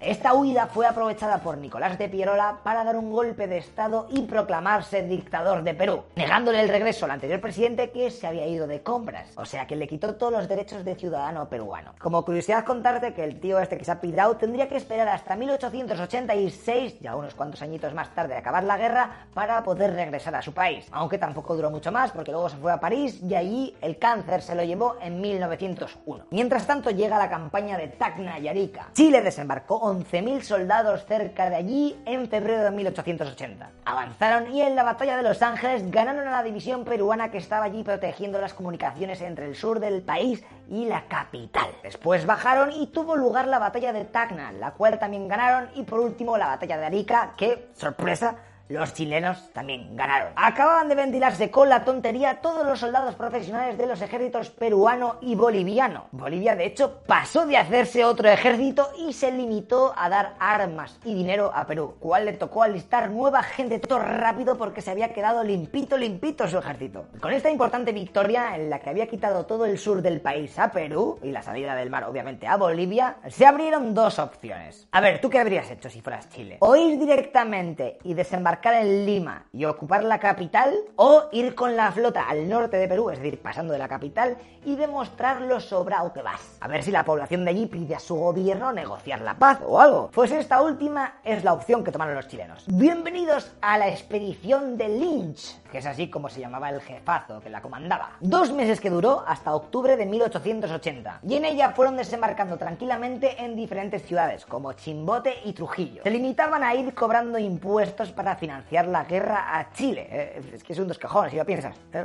Esta 0.00 0.34
huida 0.34 0.66
fue 0.66 0.86
aprovechada 0.86 1.38
por 1.38 1.58
Nicolás 1.58 1.98
de 1.98 2.08
Pierola 2.08 2.58
para 2.62 2.84
dar 2.84 2.96
un 2.96 3.12
golpe 3.12 3.46
de 3.46 3.58
Estado 3.58 4.06
y 4.10 4.22
proclamarse 4.22 5.02
dictador 5.02 5.62
de 5.62 5.74
Perú, 5.74 6.04
negándole 6.16 6.60
el 6.60 6.68
regreso 6.68 7.04
al 7.04 7.12
anterior 7.12 7.40
presidente 7.40 7.90
que 7.90 8.10
se 8.10 8.26
había 8.26 8.46
ido 8.46 8.66
de 8.66 8.82
compras. 8.82 9.32
O 9.36 9.44
sea 9.44 9.66
que 9.66 9.76
le 9.76 9.88
quitó 9.88 10.14
todos 10.14 10.32
los 10.32 10.48
derechos 10.48 10.84
de 10.84 10.94
ciudadano 10.94 11.48
peruano. 11.48 11.94
Como 11.98 12.24
curiosidad 12.24 12.64
contarte 12.64 13.14
que 13.14 13.24
el 13.24 13.40
tío 13.40 13.58
este 13.58 13.76
que 13.76 13.84
se 13.84 13.92
ha 13.92 14.00
pidrado 14.00 14.36
tendría 14.36 14.68
que 14.68 14.76
esperar 14.76 15.08
hasta 15.08 15.36
1886, 15.36 17.00
ya 17.00 17.16
unos 17.16 17.34
cuantos 17.34 17.62
añitos 17.62 17.94
más 17.94 18.14
tarde 18.14 18.34
de 18.34 18.40
acabar 18.40 18.64
la 18.64 18.78
guerra, 18.78 19.26
para 19.34 19.62
poder 19.62 19.94
regresar 19.94 20.34
a 20.34 20.42
su 20.42 20.52
país. 20.52 20.86
Aunque 20.92 21.18
tampoco 21.18 21.54
duró 21.54 21.70
mucho 21.70 21.92
más 21.92 22.10
porque 22.12 22.32
luego 22.32 22.48
se 22.48 22.56
fue 22.56 22.72
a 22.72 22.80
París 22.80 23.20
y 23.22 23.34
allí 23.34 23.76
el 23.80 23.98
cáncer 23.98 24.42
se 24.42 24.54
lo 24.54 24.64
llevó 24.64 24.96
en 25.00 25.20
1901. 25.20 26.26
Mientras 26.30 26.66
tanto 26.66 26.90
llega 26.90 27.18
la 27.18 27.30
campaña 27.30 27.76
de 27.76 27.88
Tacna 27.88 28.38
y 28.38 28.48
Arica. 28.48 28.88
Chile 28.92 29.20
desembarcó 29.42 29.80
11.000 29.80 30.42
soldados 30.42 31.04
cerca 31.06 31.50
de 31.50 31.56
allí 31.56 32.00
en 32.06 32.28
febrero 32.28 32.62
de 32.62 32.70
1880. 32.70 33.70
Avanzaron 33.84 34.52
y 34.54 34.62
en 34.62 34.76
la 34.76 34.84
batalla 34.84 35.16
de 35.16 35.24
Los 35.24 35.42
Ángeles 35.42 35.90
ganaron 35.90 36.28
a 36.28 36.30
la 36.30 36.44
división 36.44 36.84
peruana 36.84 37.32
que 37.32 37.38
estaba 37.38 37.64
allí 37.64 37.82
protegiendo 37.82 38.40
las 38.40 38.54
comunicaciones 38.54 39.20
entre 39.20 39.46
el 39.46 39.56
sur 39.56 39.80
del 39.80 40.02
país 40.02 40.44
y 40.70 40.84
la 40.84 41.08
capital. 41.08 41.70
Después 41.82 42.24
bajaron 42.24 42.70
y 42.70 42.86
tuvo 42.86 43.16
lugar 43.16 43.48
la 43.48 43.58
batalla 43.58 43.92
de 43.92 44.04
Tacna, 44.04 44.52
la 44.52 44.70
cual 44.74 45.00
también 45.00 45.26
ganaron, 45.26 45.70
y 45.74 45.82
por 45.82 45.98
último 45.98 46.38
la 46.38 46.46
batalla 46.46 46.78
de 46.78 46.86
Arica, 46.86 47.32
que, 47.36 47.68
sorpresa, 47.74 48.36
los 48.72 48.94
chilenos 48.94 49.50
también 49.52 49.94
ganaron. 49.96 50.32
Acababan 50.34 50.88
de 50.88 50.94
ventilarse 50.94 51.50
con 51.50 51.68
la 51.68 51.84
tontería 51.84 52.40
todos 52.40 52.66
los 52.66 52.80
soldados 52.80 53.14
profesionales 53.14 53.76
de 53.76 53.86
los 53.86 54.00
ejércitos 54.00 54.50
peruano 54.50 55.16
y 55.20 55.34
boliviano. 55.34 56.06
Bolivia, 56.10 56.56
de 56.56 56.66
hecho, 56.66 57.00
pasó 57.06 57.46
de 57.46 57.58
hacerse 57.58 58.04
otro 58.04 58.28
ejército 58.28 58.88
y 58.98 59.12
se 59.12 59.30
limitó 59.30 59.92
a 59.96 60.08
dar 60.08 60.34
armas 60.38 60.98
y 61.04 61.14
dinero 61.14 61.52
a 61.54 61.66
Perú, 61.66 61.96
cual 62.00 62.24
le 62.24 62.32
tocó 62.32 62.62
alistar 62.62 63.10
nueva 63.10 63.42
gente 63.42 63.78
todo 63.78 63.98
rápido 63.98 64.56
porque 64.56 64.80
se 64.80 64.90
había 64.90 65.12
quedado 65.12 65.44
limpito, 65.44 65.98
limpito 65.98 66.48
su 66.48 66.58
ejército. 66.58 67.04
Con 67.20 67.32
esta 67.32 67.50
importante 67.50 67.92
victoria, 67.92 68.56
en 68.56 68.70
la 68.70 68.78
que 68.78 68.88
había 68.88 69.06
quitado 69.06 69.44
todo 69.44 69.66
el 69.66 69.78
sur 69.78 70.00
del 70.00 70.22
país 70.22 70.58
a 70.58 70.70
Perú 70.72 71.18
y 71.22 71.30
la 71.30 71.42
salida 71.42 71.74
del 71.74 71.90
mar, 71.90 72.04
obviamente, 72.04 72.46
a 72.46 72.56
Bolivia, 72.56 73.16
se 73.28 73.44
abrieron 73.44 73.92
dos 73.94 74.18
opciones. 74.18 74.88
A 74.92 75.00
ver, 75.00 75.20
¿tú 75.20 75.28
qué 75.28 75.38
habrías 75.38 75.70
hecho 75.70 75.90
si 75.90 76.00
fueras 76.00 76.30
Chile? 76.30 76.56
O 76.60 76.74
ir 76.74 76.98
directamente 76.98 77.98
y 78.02 78.14
desembarcar 78.14 78.61
en 78.70 79.06
Lima 79.06 79.46
y 79.52 79.64
ocupar 79.64 80.04
la 80.04 80.20
capital 80.20 80.72
o 80.96 81.24
ir 81.32 81.54
con 81.54 81.74
la 81.76 81.90
flota 81.90 82.28
al 82.28 82.48
norte 82.48 82.76
de 82.76 82.86
Perú, 82.86 83.10
es 83.10 83.18
decir, 83.18 83.40
pasando 83.40 83.72
de 83.72 83.78
la 83.78 83.88
capital 83.88 84.36
y 84.64 84.76
demostrar 84.76 85.40
lo 85.42 85.58
sobrado. 85.58 86.12
A 86.60 86.68
ver 86.68 86.82
si 86.82 86.90
la 86.90 87.04
población 87.04 87.44
de 87.44 87.50
allí 87.50 87.66
pide 87.66 87.94
a 87.94 88.00
su 88.00 88.16
gobierno 88.16 88.72
negociar 88.72 89.20
la 89.20 89.34
paz 89.34 89.60
o 89.66 89.80
algo. 89.80 90.10
Pues 90.12 90.30
esta 90.30 90.62
última 90.62 91.14
es 91.24 91.42
la 91.42 91.52
opción 91.52 91.82
que 91.82 91.90
tomaron 91.90 92.14
los 92.14 92.28
chilenos. 92.28 92.64
Bienvenidos 92.66 93.52
a 93.60 93.78
la 93.78 93.88
expedición 93.88 94.76
de 94.76 94.88
Lynch, 94.88 95.60
que 95.70 95.78
es 95.78 95.86
así 95.86 96.10
como 96.10 96.28
se 96.28 96.40
llamaba 96.40 96.70
el 96.70 96.80
jefazo 96.80 97.40
que 97.40 97.50
la 97.50 97.62
comandaba. 97.62 98.16
Dos 98.20 98.52
meses 98.52 98.80
que 98.80 98.90
duró 98.90 99.24
hasta 99.26 99.54
octubre 99.54 99.96
de 99.96 100.06
1880 100.06 101.20
y 101.26 101.36
en 101.36 101.44
ella 101.44 101.70
fueron 101.70 101.96
desembarcando 101.96 102.56
tranquilamente 102.56 103.42
en 103.42 103.56
diferentes 103.56 104.02
ciudades 104.02 104.44
como 104.44 104.72
Chimbote 104.74 105.34
y 105.44 105.52
Trujillo. 105.52 106.02
Se 106.02 106.10
limitaban 106.10 106.62
a 106.62 106.74
ir 106.74 106.94
cobrando 106.94 107.38
impuestos 107.38 108.12
para 108.12 108.36
financiar 108.36 108.51
la 108.70 109.04
guerra 109.04 109.58
a 109.58 109.72
Chile. 109.72 110.06
Eh, 110.10 110.42
es 110.54 110.64
que 110.64 110.72
es 110.72 110.78
un 110.78 110.88
dos 110.88 110.98
si 111.30 111.36
lo 111.36 111.44
piensas. 111.44 111.76
¿eh? 111.92 112.04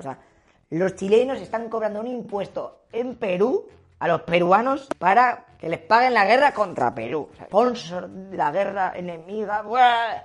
Los 0.71 0.95
chilenos 0.95 1.39
están 1.39 1.69
cobrando 1.69 1.99
un 1.99 2.07
impuesto 2.07 2.81
en 2.91 3.15
Perú 3.15 3.67
a 3.99 4.07
los 4.07 4.21
peruanos 4.21 4.87
para 4.99 5.45
que 5.57 5.69
les 5.69 5.79
paguen 5.79 6.13
la 6.13 6.25
guerra 6.25 6.53
contra 6.53 6.93
Perú. 6.93 7.29
sponsor 7.45 8.07
de 8.09 8.37
la 8.37 8.51
guerra 8.51 8.93
enemiga. 8.95 9.63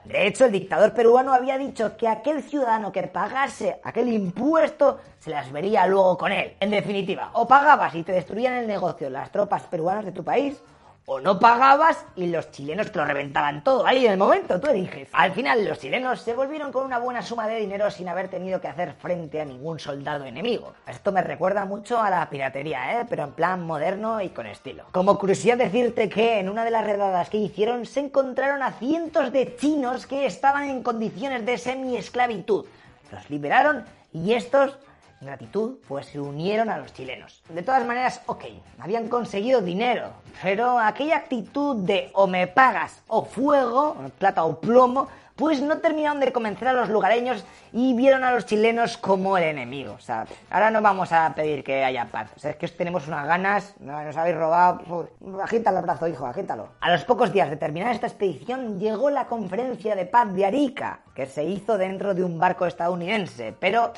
De 0.05 0.27
hecho, 0.27 0.45
el 0.45 0.53
dictador 0.53 0.93
peruano 0.93 1.33
había 1.33 1.57
dicho 1.57 1.97
que 1.97 2.07
aquel 2.07 2.43
ciudadano 2.43 2.93
que 2.93 3.03
pagase 3.05 3.81
aquel 3.83 4.13
impuesto 4.13 4.99
se 5.19 5.31
las 5.31 5.51
vería 5.51 5.87
luego 5.87 6.19
con 6.19 6.33
él. 6.33 6.57
En 6.61 6.71
definitiva, 6.71 7.31
o 7.33 7.49
pagabas 7.49 7.95
y 7.95 8.03
te 8.03 8.13
destruían 8.13 8.55
el 8.55 8.67
negocio 8.67 9.09
las 9.09 9.31
tropas 9.31 9.63
peruanas 9.63 10.05
de 10.05 10.13
tu 10.13 10.23
país, 10.23 10.63
o 11.07 11.21
no 11.21 11.39
pagabas 11.39 12.05
y 12.15 12.27
los 12.27 12.51
chilenos 12.51 12.93
te 12.93 12.99
lo 12.99 13.05
reventaban 13.05 13.65
todo 13.65 13.85
ahí 13.87 14.07
en 14.07 14.13
el 14.13 14.19
momento, 14.19 14.61
tú 14.61 14.69
eliges. 14.69 15.09
Al 15.13 15.33
final 15.33 15.65
los 15.65 15.79
chilenos 15.79 16.21
se 16.21 16.35
volvieron 16.35 16.71
con 16.71 16.85
una 16.85 16.99
buena 16.99 17.23
suma 17.23 17.49
de 17.49 17.57
dinero 17.57 17.91
sin 17.91 18.09
haber 18.09 18.29
tenido 18.29 18.61
que 18.61 18.69
hacer 18.69 18.95
frente 18.95 19.41
a 19.41 19.45
ningún 19.45 19.79
soldado 19.79 20.25
enemigo. 20.25 20.75
Esto 20.87 21.11
me 21.11 21.23
recuerda 21.23 21.65
mucho 21.65 22.01
a 22.01 22.11
la 22.11 22.29
piratería, 22.31 23.01
¿eh? 23.01 23.07
pero 23.09 23.25
en 23.25 23.33
plan 23.33 23.67
moderno 23.67 24.21
y 24.21 24.29
con 24.29 24.47
estilo. 24.47 24.85
Como 24.93 25.19
curiosidad 25.19 25.59
decirte 25.59 26.09
que 26.09 26.39
en 26.39 26.49
una 26.49 26.65
de 26.65 26.71
las 26.71 26.85
redadas 26.85 27.31
que 27.31 27.39
hicieron 27.39 27.85
se 27.87 28.01
encontraron 28.01 28.63
a 28.63 28.73
cientos 28.73 29.33
de 29.33 29.57
chinos 29.57 30.07
que 30.07 30.27
estaban 30.27 30.65
en 30.65 30.83
condiciones 30.83 31.45
de 31.45 31.59
semi-esclavitud. 31.59 32.65
Los 33.11 33.29
liberaron 33.29 33.85
y 34.13 34.35
estos 34.35 34.79
gratitud, 35.25 35.79
pues 35.89 36.07
se 36.07 36.21
unieron 36.21 36.71
a 36.71 36.79
los 36.79 36.93
chilenos. 36.93 37.43
De 37.49 37.63
todas 37.63 37.85
maneras, 37.87 38.21
ok, 38.27 38.45
habían 38.79 39.09
conseguido 39.09 39.61
dinero, 39.61 40.11
pero 40.43 40.79
aquella 40.79 41.17
actitud 41.17 41.77
de 41.77 42.11
o 42.15 42.27
me 42.27 42.47
pagas 42.47 43.03
o 43.09 43.25
fuego, 43.25 43.97
plata 44.19 44.45
o 44.45 44.61
plomo, 44.61 45.09
pues 45.37 45.63
no 45.63 45.79
terminaron 45.79 46.21
de 46.21 46.33
convencer 46.33 46.69
a 46.69 46.73
los 46.73 46.89
lugareños 46.89 47.45
y 47.73 47.95
vieron 47.95 48.23
a 48.23 48.33
los 48.33 48.47
chilenos 48.47 48.97
como 48.99 49.37
el 49.39 49.45
enemigo. 49.45 49.95
O 49.95 50.01
sea, 50.01 50.27
ahora 50.51 50.71
no 50.71 50.83
vamos 50.83 51.11
a 51.13 51.35
pedir 51.35 51.65
que 51.65 51.85
haya 51.85 52.07
paz. 52.07 52.31
O 52.37 52.39
sea, 52.39 52.51
es 52.51 52.57
que 52.57 52.69
tenemos 52.69 53.09
unas 53.09 53.27
ganas, 53.27 53.75
nos 53.81 54.17
habéis 54.17 54.37
robado. 54.37 55.09
Agítalo 55.43 55.79
el 55.79 55.85
brazo, 55.85 56.07
hijo, 56.07 56.27
agítalo. 56.27 56.69
A 56.81 56.93
los 56.93 57.05
pocos 57.05 57.33
días 57.33 57.49
de 57.51 57.57
terminar 57.57 57.95
esta 57.95 58.07
expedición 58.07 58.79
llegó 58.79 59.11
la 59.11 59.27
conferencia 59.27 59.97
de 59.97 60.07
paz 60.07 60.33
de 60.35 60.45
Arica, 60.45 61.01
que 61.15 61.27
se 61.27 61.45
hizo 61.45 61.79
dentro 61.79 62.15
de 62.15 62.25
un 62.25 62.39
barco 62.39 62.67
estadounidense, 62.67 63.55
pero 63.59 63.93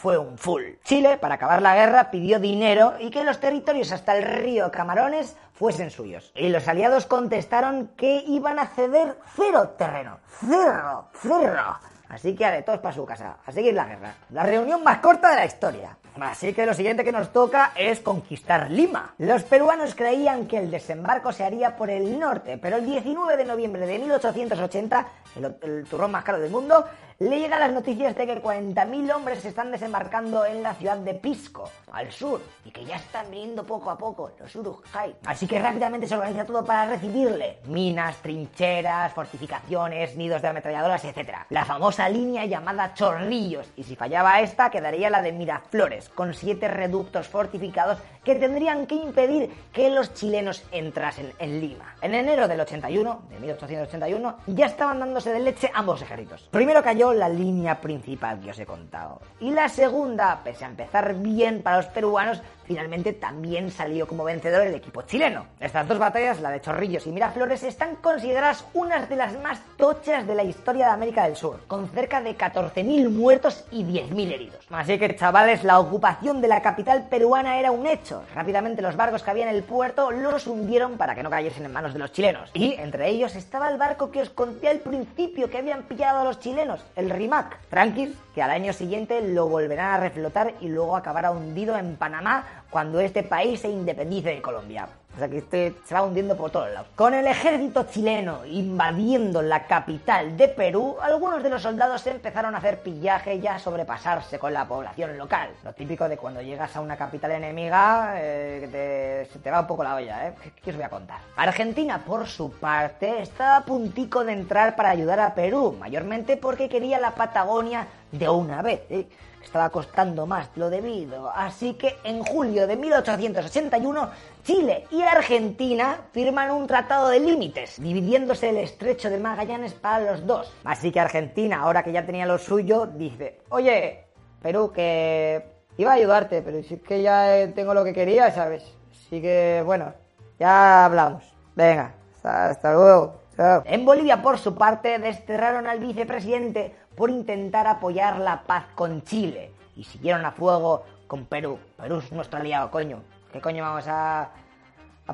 fue 0.00 0.16
un 0.16 0.38
full. 0.38 0.62
Chile, 0.82 1.18
para 1.18 1.34
acabar 1.34 1.60
la 1.60 1.74
guerra, 1.74 2.10
pidió 2.10 2.40
dinero 2.40 2.94
y 3.00 3.10
que 3.10 3.22
los 3.22 3.38
territorios 3.38 3.92
hasta 3.92 4.16
el 4.16 4.22
río 4.22 4.70
Camarones 4.70 5.36
fuesen 5.52 5.90
suyos. 5.90 6.32
Y 6.34 6.48
los 6.48 6.66
aliados 6.68 7.04
contestaron 7.04 7.88
que 7.98 8.24
iban 8.26 8.58
a 8.58 8.66
ceder 8.68 9.18
cero 9.36 9.74
terreno. 9.76 10.18
Cero, 10.40 11.10
cero. 11.20 11.78
Así 12.08 12.34
que 12.34 12.46
a 12.46 12.50
de 12.50 12.62
todos 12.62 12.80
para 12.80 12.94
su 12.94 13.04
casa, 13.04 13.36
a 13.44 13.52
seguir 13.52 13.74
la 13.74 13.84
guerra. 13.84 14.14
La 14.30 14.42
reunión 14.42 14.82
más 14.82 15.00
corta 15.00 15.28
de 15.30 15.36
la 15.36 15.44
historia. 15.44 15.98
Así 16.18 16.54
que 16.54 16.64
lo 16.64 16.72
siguiente 16.72 17.04
que 17.04 17.12
nos 17.12 17.30
toca 17.30 17.72
es 17.76 18.00
conquistar 18.00 18.70
Lima. 18.70 19.14
Los 19.18 19.42
peruanos 19.42 19.94
creían 19.94 20.46
que 20.46 20.56
el 20.56 20.70
desembarco 20.70 21.30
se 21.30 21.44
haría 21.44 21.76
por 21.76 21.90
el 21.90 22.18
norte, 22.18 22.56
pero 22.56 22.78
el 22.78 22.86
19 22.86 23.36
de 23.36 23.44
noviembre 23.44 23.86
de 23.86 23.98
1880, 23.98 25.06
el, 25.36 25.56
el 25.62 25.84
turrón 25.84 26.10
más 26.10 26.24
caro 26.24 26.40
del 26.40 26.50
mundo, 26.50 26.84
le 27.20 27.38
llegan 27.38 27.60
las 27.60 27.72
noticias 27.72 28.16
de 28.16 28.26
que 28.26 28.42
40.000 28.42 29.14
hombres 29.14 29.40
se 29.40 29.48
están 29.48 29.70
desembarcando 29.70 30.46
en 30.46 30.62
la 30.62 30.72
ciudad 30.72 30.96
de 30.96 31.12
Pisco, 31.12 31.68
al 31.92 32.10
sur, 32.10 32.40
y 32.64 32.70
que 32.70 32.82
ya 32.86 32.96
están 32.96 33.30
viniendo 33.30 33.62
poco 33.64 33.90
a 33.90 33.98
poco 33.98 34.30
los 34.40 34.56
Urujai. 34.56 35.14
Así 35.26 35.46
que 35.46 35.58
rápidamente 35.58 36.06
se 36.06 36.14
organiza 36.14 36.46
todo 36.46 36.64
para 36.64 36.86
recibirle. 36.86 37.58
Minas, 37.66 38.16
trincheras, 38.22 39.12
fortificaciones, 39.12 40.16
nidos 40.16 40.40
de 40.40 40.48
ametralladoras, 40.48 41.04
etc. 41.04 41.40
La 41.50 41.66
famosa 41.66 42.08
línea 42.08 42.46
llamada 42.46 42.94
Chorrillos, 42.94 43.68
y 43.76 43.82
si 43.82 43.96
fallaba 43.96 44.40
esta, 44.40 44.70
quedaría 44.70 45.10
la 45.10 45.20
de 45.20 45.32
Miraflores, 45.32 46.08
con 46.08 46.32
siete 46.32 46.68
reductos 46.68 47.28
fortificados 47.28 47.98
que 48.24 48.34
tendrían 48.36 48.86
que 48.86 48.94
impedir 48.94 49.50
que 49.72 49.90
los 49.90 50.14
chilenos 50.14 50.64
entrasen 50.72 51.32
en 51.38 51.60
Lima. 51.60 51.94
En 52.00 52.14
enero 52.14 52.48
del 52.48 52.60
81, 52.60 53.22
de 53.28 53.40
1881, 53.40 54.36
ya 54.46 54.66
estaban 54.66 55.00
dándose 55.00 55.32
de 55.32 55.40
leche 55.40 55.70
ambos 55.74 56.00
ejércitos. 56.00 56.48
Primero 56.50 56.82
cayó 56.82 57.09
la 57.12 57.28
línea 57.28 57.80
principal 57.80 58.40
que 58.40 58.50
os 58.50 58.58
he 58.58 58.66
contado. 58.66 59.20
Y 59.40 59.50
la 59.50 59.68
segunda, 59.68 60.40
pese 60.44 60.64
a 60.64 60.68
empezar 60.68 61.14
bien 61.14 61.62
para 61.62 61.78
los 61.78 61.86
peruanos, 61.86 62.42
finalmente 62.70 63.12
también 63.12 63.68
salió 63.72 64.06
como 64.06 64.22
vencedor 64.22 64.64
el 64.64 64.76
equipo 64.76 65.02
chileno. 65.02 65.44
Estas 65.58 65.88
dos 65.88 65.98
batallas, 65.98 66.40
la 66.40 66.52
de 66.52 66.60
Chorrillos 66.60 67.04
y 67.04 67.10
Miraflores, 67.10 67.64
están 67.64 67.96
consideradas 67.96 68.64
unas 68.74 69.08
de 69.08 69.16
las 69.16 69.36
más 69.42 69.60
tochas 69.76 70.24
de 70.24 70.36
la 70.36 70.44
historia 70.44 70.86
de 70.86 70.92
América 70.92 71.24
del 71.24 71.34
Sur, 71.34 71.62
con 71.66 71.88
cerca 71.88 72.20
de 72.20 72.38
14.000 72.38 73.10
muertos 73.10 73.64
y 73.72 73.82
10.000 73.82 74.32
heridos. 74.32 74.66
Así 74.70 75.00
que, 75.00 75.16
chavales, 75.16 75.64
la 75.64 75.80
ocupación 75.80 76.40
de 76.40 76.46
la 76.46 76.62
capital 76.62 77.08
peruana 77.08 77.58
era 77.58 77.72
un 77.72 77.88
hecho. 77.88 78.22
Rápidamente 78.36 78.82
los 78.82 78.94
barcos 78.94 79.24
que 79.24 79.32
había 79.32 79.50
en 79.50 79.56
el 79.56 79.64
puerto 79.64 80.12
los 80.12 80.46
hundieron 80.46 80.96
para 80.96 81.16
que 81.16 81.24
no 81.24 81.30
cayesen 81.30 81.64
en 81.64 81.72
manos 81.72 81.92
de 81.92 81.98
los 81.98 82.12
chilenos. 82.12 82.52
Y 82.54 82.74
entre 82.74 83.08
ellos 83.08 83.34
estaba 83.34 83.68
el 83.68 83.78
barco 83.78 84.12
que 84.12 84.22
os 84.22 84.30
conté 84.30 84.68
al 84.68 84.78
principio 84.78 85.50
que 85.50 85.58
habían 85.58 85.82
pillado 85.82 86.20
a 86.20 86.24
los 86.24 86.38
chilenos, 86.38 86.84
el 86.94 87.10
Rimac. 87.10 87.58
Tranquis, 87.68 88.10
que 88.32 88.42
al 88.42 88.50
año 88.50 88.72
siguiente 88.72 89.20
lo 89.22 89.48
volverán 89.48 89.94
a 89.94 89.96
reflotar 89.96 90.54
y 90.60 90.68
luego 90.68 90.94
acabará 90.94 91.32
hundido 91.32 91.76
en 91.76 91.96
Panamá 91.96 92.59
cuando 92.70 93.00
este 93.00 93.22
país 93.22 93.60
se 93.60 93.68
independice 93.68 94.30
de 94.30 94.42
Colombia. 94.42 94.88
O 95.12 95.18
sea 95.18 95.28
que 95.28 95.38
este 95.38 95.74
se 95.84 95.92
va 95.92 96.04
hundiendo 96.04 96.36
por 96.36 96.50
todos 96.50 96.70
lados. 96.70 96.86
Con 96.94 97.14
el 97.14 97.26
ejército 97.26 97.82
chileno 97.82 98.46
invadiendo 98.46 99.42
la 99.42 99.66
capital 99.66 100.36
de 100.36 100.46
Perú, 100.48 100.96
algunos 101.02 101.42
de 101.42 101.50
los 101.50 101.62
soldados 101.62 102.06
empezaron 102.06 102.54
a 102.54 102.58
hacer 102.58 102.80
pillaje 102.80 103.34
y 103.34 103.46
a 103.46 103.58
sobrepasarse 103.58 104.38
con 104.38 104.52
la 104.52 104.66
población 104.68 105.18
local. 105.18 105.50
Lo 105.64 105.72
típico 105.72 106.08
de 106.08 106.16
cuando 106.16 106.40
llegas 106.40 106.76
a 106.76 106.80
una 106.80 106.96
capital 106.96 107.32
enemiga, 107.32 108.14
eh, 108.16 109.26
se 109.30 109.38
te 109.40 109.50
va 109.50 109.60
un 109.60 109.66
poco 109.66 109.82
la 109.82 109.96
olla, 109.96 110.28
¿eh? 110.28 110.34
¿Qué 110.62 110.70
os 110.70 110.76
voy 110.76 110.84
a 110.84 110.90
contar? 110.90 111.18
Argentina, 111.36 112.02
por 112.06 112.28
su 112.28 112.52
parte, 112.52 113.20
está 113.20 113.56
a 113.56 113.64
puntico 113.64 114.24
de 114.24 114.32
entrar 114.32 114.76
para 114.76 114.90
ayudar 114.90 115.18
a 115.18 115.34
Perú, 115.34 115.76
mayormente 115.78 116.36
porque 116.36 116.68
quería 116.68 117.00
la 117.00 117.16
Patagonia 117.16 117.88
de 118.12 118.28
una 118.28 118.62
vez. 118.62 118.82
¿eh? 118.90 119.08
Estaba 119.42 119.70
costando 119.70 120.26
más 120.26 120.50
lo 120.56 120.70
debido. 120.70 121.30
Así 121.30 121.74
que 121.74 121.96
en 122.04 122.22
julio 122.22 122.66
de 122.66 122.76
1881, 122.76 124.10
Chile 124.44 124.86
y 124.90 125.02
Argentina 125.02 126.00
firman 126.12 126.50
un 126.50 126.66
tratado 126.66 127.08
de 127.08 127.20
límites, 127.20 127.80
dividiéndose 127.80 128.50
el 128.50 128.58
estrecho 128.58 129.10
de 129.10 129.18
Magallanes 129.18 129.74
para 129.74 130.12
los 130.12 130.26
dos. 130.26 130.52
Así 130.64 130.92
que 130.92 131.00
Argentina, 131.00 131.60
ahora 131.60 131.82
que 131.82 131.92
ya 131.92 132.04
tenía 132.04 132.26
lo 132.26 132.38
suyo, 132.38 132.86
dice, 132.86 133.40
oye, 133.50 134.04
Perú, 134.42 134.72
que 134.72 135.44
iba 135.76 135.92
a 135.92 135.94
ayudarte, 135.94 136.42
pero 136.42 136.62
si 136.62 136.74
es 136.74 136.82
que 136.82 137.02
ya 137.02 137.38
eh, 137.38 137.48
tengo 137.48 137.74
lo 137.74 137.84
que 137.84 137.92
quería, 137.92 138.30
¿sabes? 138.30 138.64
Así 138.90 139.20
que, 139.20 139.62
bueno, 139.64 139.92
ya 140.38 140.84
hablamos. 140.84 141.24
Venga, 141.54 141.94
hasta, 142.22 142.72
luego. 142.72 143.20
En 143.64 143.86
Bolivia, 143.86 144.20
por 144.20 144.38
su 144.38 144.54
parte, 144.54 144.98
desterraron 144.98 145.66
al 145.66 145.78
vicepresidente 145.78 146.74
por 146.94 147.10
intentar 147.10 147.66
apoyar 147.66 148.18
la 148.18 148.42
paz 148.42 148.66
con 148.74 149.02
Chile 149.02 149.52
y 149.76 149.84
siguieron 149.84 150.24
a 150.24 150.32
fuego 150.32 150.84
con 151.06 151.26
Perú. 151.26 151.58
Perú 151.76 151.98
es 151.98 152.12
nuestro 152.12 152.38
aliado, 152.38 152.70
coño. 152.70 153.02
¿Qué 153.32 153.40
coño 153.40 153.62
vamos 153.62 153.84
a, 153.88 154.30